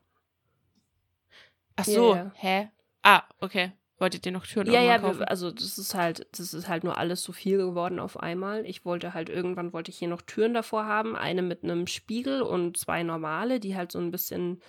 [1.76, 2.32] Ach Ja, so, ja.
[2.36, 2.70] hä?
[3.02, 3.72] Ah, okay.
[3.98, 5.20] Wolltet ihr noch Türen Ja, ja, kaufen?
[5.20, 8.64] wir, also das ist halt, das ist halt nur alles so viel geworden auf einmal.
[8.66, 12.42] Ich wollte halt irgendwann wollte ich hier noch Türen davor haben, eine mit einem Spiegel
[12.42, 14.62] und zwei normale, die halt so ein bisschen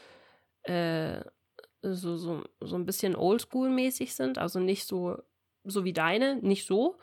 [0.64, 1.22] äh,
[1.82, 5.18] so, so, so ein bisschen oldschool-mäßig sind, also nicht so,
[5.64, 6.97] so wie deine, nicht so.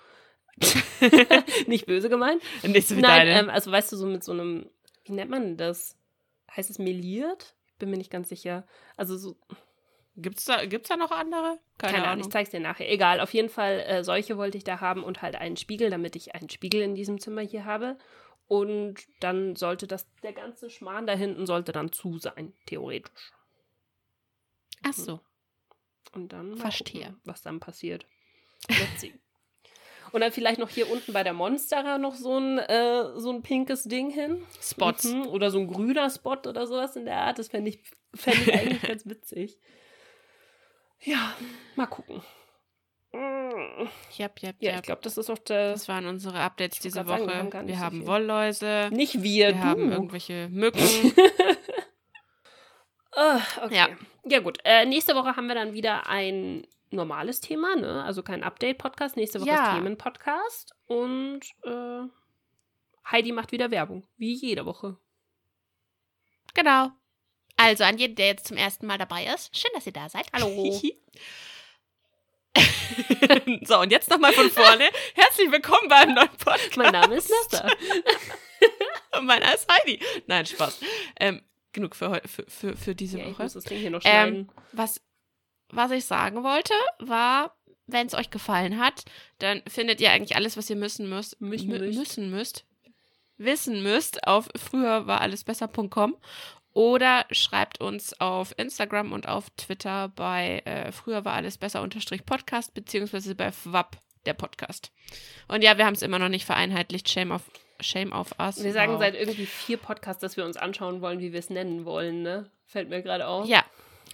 [1.66, 2.42] nicht böse gemeint.
[2.62, 4.70] Nicht so wie Nein, ähm, also weißt du, so mit so einem,
[5.04, 5.96] wie nennt man das?
[6.54, 7.54] Heißt es meliert?
[7.78, 8.66] Bin mir nicht ganz sicher.
[8.96, 9.36] Also so,
[10.18, 11.58] Gibt's da, gibt's da noch andere?
[11.76, 12.90] keine, Ahnung, ich zeig's dir nachher.
[12.90, 16.16] Egal, auf jeden Fall, äh, solche wollte ich da haben und halt einen Spiegel, damit
[16.16, 17.98] ich einen Spiegel in diesem Zimmer hier habe.
[18.48, 23.32] Und dann sollte das, der ganze Schmarrn da hinten sollte dann zu sein, theoretisch.
[24.84, 25.20] Ach so.
[26.14, 27.06] Und dann Verstehe.
[27.06, 28.06] gucken, was dann passiert.
[28.68, 29.12] Let's see.
[30.12, 33.42] Und dann vielleicht noch hier unten bei der Monstera noch so ein, äh, so ein
[33.42, 34.42] pinkes Ding hin.
[34.60, 35.04] Spots.
[35.04, 35.26] Mhm.
[35.26, 37.38] Oder so ein grüner Spot oder sowas in der Art.
[37.38, 37.80] Das fände ich,
[38.14, 39.58] fänd ich eigentlich ganz witzig.
[41.00, 41.34] Ja,
[41.74, 42.22] mal gucken.
[44.16, 45.72] Jep, jep, Ja, ich glaube, das ist auch der.
[45.72, 47.24] Das waren unsere Updates diese Woche.
[47.26, 48.06] sagen, wir haben wir so haben.
[48.06, 48.90] Wollläuse.
[48.92, 49.58] Nicht wir, Wir du.
[49.60, 50.80] haben irgendwelche Mücken.
[53.18, 53.74] Ah, okay.
[53.74, 53.88] Ja.
[54.26, 54.58] Ja, gut.
[54.62, 58.04] Äh, nächste Woche haben wir dann wieder ein normales Thema, ne?
[58.04, 59.16] Also kein Update-Podcast.
[59.16, 59.70] Nächste Woche Ja.
[59.70, 60.74] ist Themen-Podcast.
[60.86, 62.02] Und äh,
[63.10, 64.06] Heidi macht wieder Werbung.
[64.16, 64.96] Wie jede Woche.
[66.54, 66.90] genau.
[67.58, 69.56] Also an jeden, der jetzt zum ersten Mal dabei ist.
[69.56, 70.26] Schön, dass ihr da seid.
[70.32, 70.78] Hallo.
[73.62, 74.90] so, und jetzt nochmal von vorne.
[75.14, 76.76] Herzlich willkommen beim neuen Podcast.
[76.76, 77.66] Mein Name ist Nessa.
[79.18, 80.00] Und mein Name ist Heidi.
[80.26, 80.80] Nein, Spaß.
[81.18, 81.40] Ähm,
[81.72, 83.42] genug für, für, für, für diese ja, ich Woche.
[83.44, 84.10] muss das Ding hier noch Ähm,
[84.46, 84.52] schneiden.
[84.72, 85.00] was,
[85.70, 87.56] was ich sagen wollte, war,
[87.86, 89.04] wenn es euch gefallen hat,
[89.38, 92.64] dann findet ihr eigentlich alles, was ihr müssen müsst, Müssen müssen müsst,
[93.38, 96.16] wissen müsst, auf früher war alles besser.com
[96.72, 102.24] oder schreibt uns auf Instagram und auf Twitter bei äh, früher war alles besser unterstrich
[102.26, 103.96] Podcast beziehungsweise bei FWAP
[104.26, 104.90] der Podcast.
[105.48, 107.08] Und ja, wir haben es immer noch nicht vereinheitlicht.
[107.08, 107.42] Shame auf,
[107.80, 108.62] shame auf us.
[108.62, 109.00] wir sagen Wow.
[109.00, 112.50] seit irgendwie vier Podcasts, dass wir uns anschauen wollen, wie wir es nennen wollen, ne?
[112.66, 113.46] Fällt mir gerade auf.
[113.46, 113.64] Ja,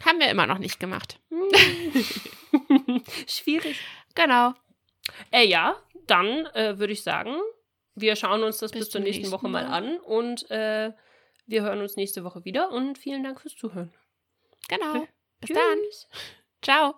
[0.05, 1.19] haben wir immer noch nicht gemacht.
[3.27, 3.81] Schwierig.
[4.15, 4.55] Genau.
[5.31, 5.77] Äh, ja,
[6.07, 7.35] dann äh, würde ich sagen,
[7.95, 9.73] wir schauen uns das bis, Bis zur nächsten nächsten Woche mal Mal.
[9.73, 10.93] an und äh,
[11.47, 13.93] wir hören uns nächste Woche wieder und vielen Dank fürs Zuhören.
[14.69, 15.07] Genau.
[15.41, 15.57] Bis Tschüss.
[15.57, 15.79] dann.
[16.63, 16.95] Ciao.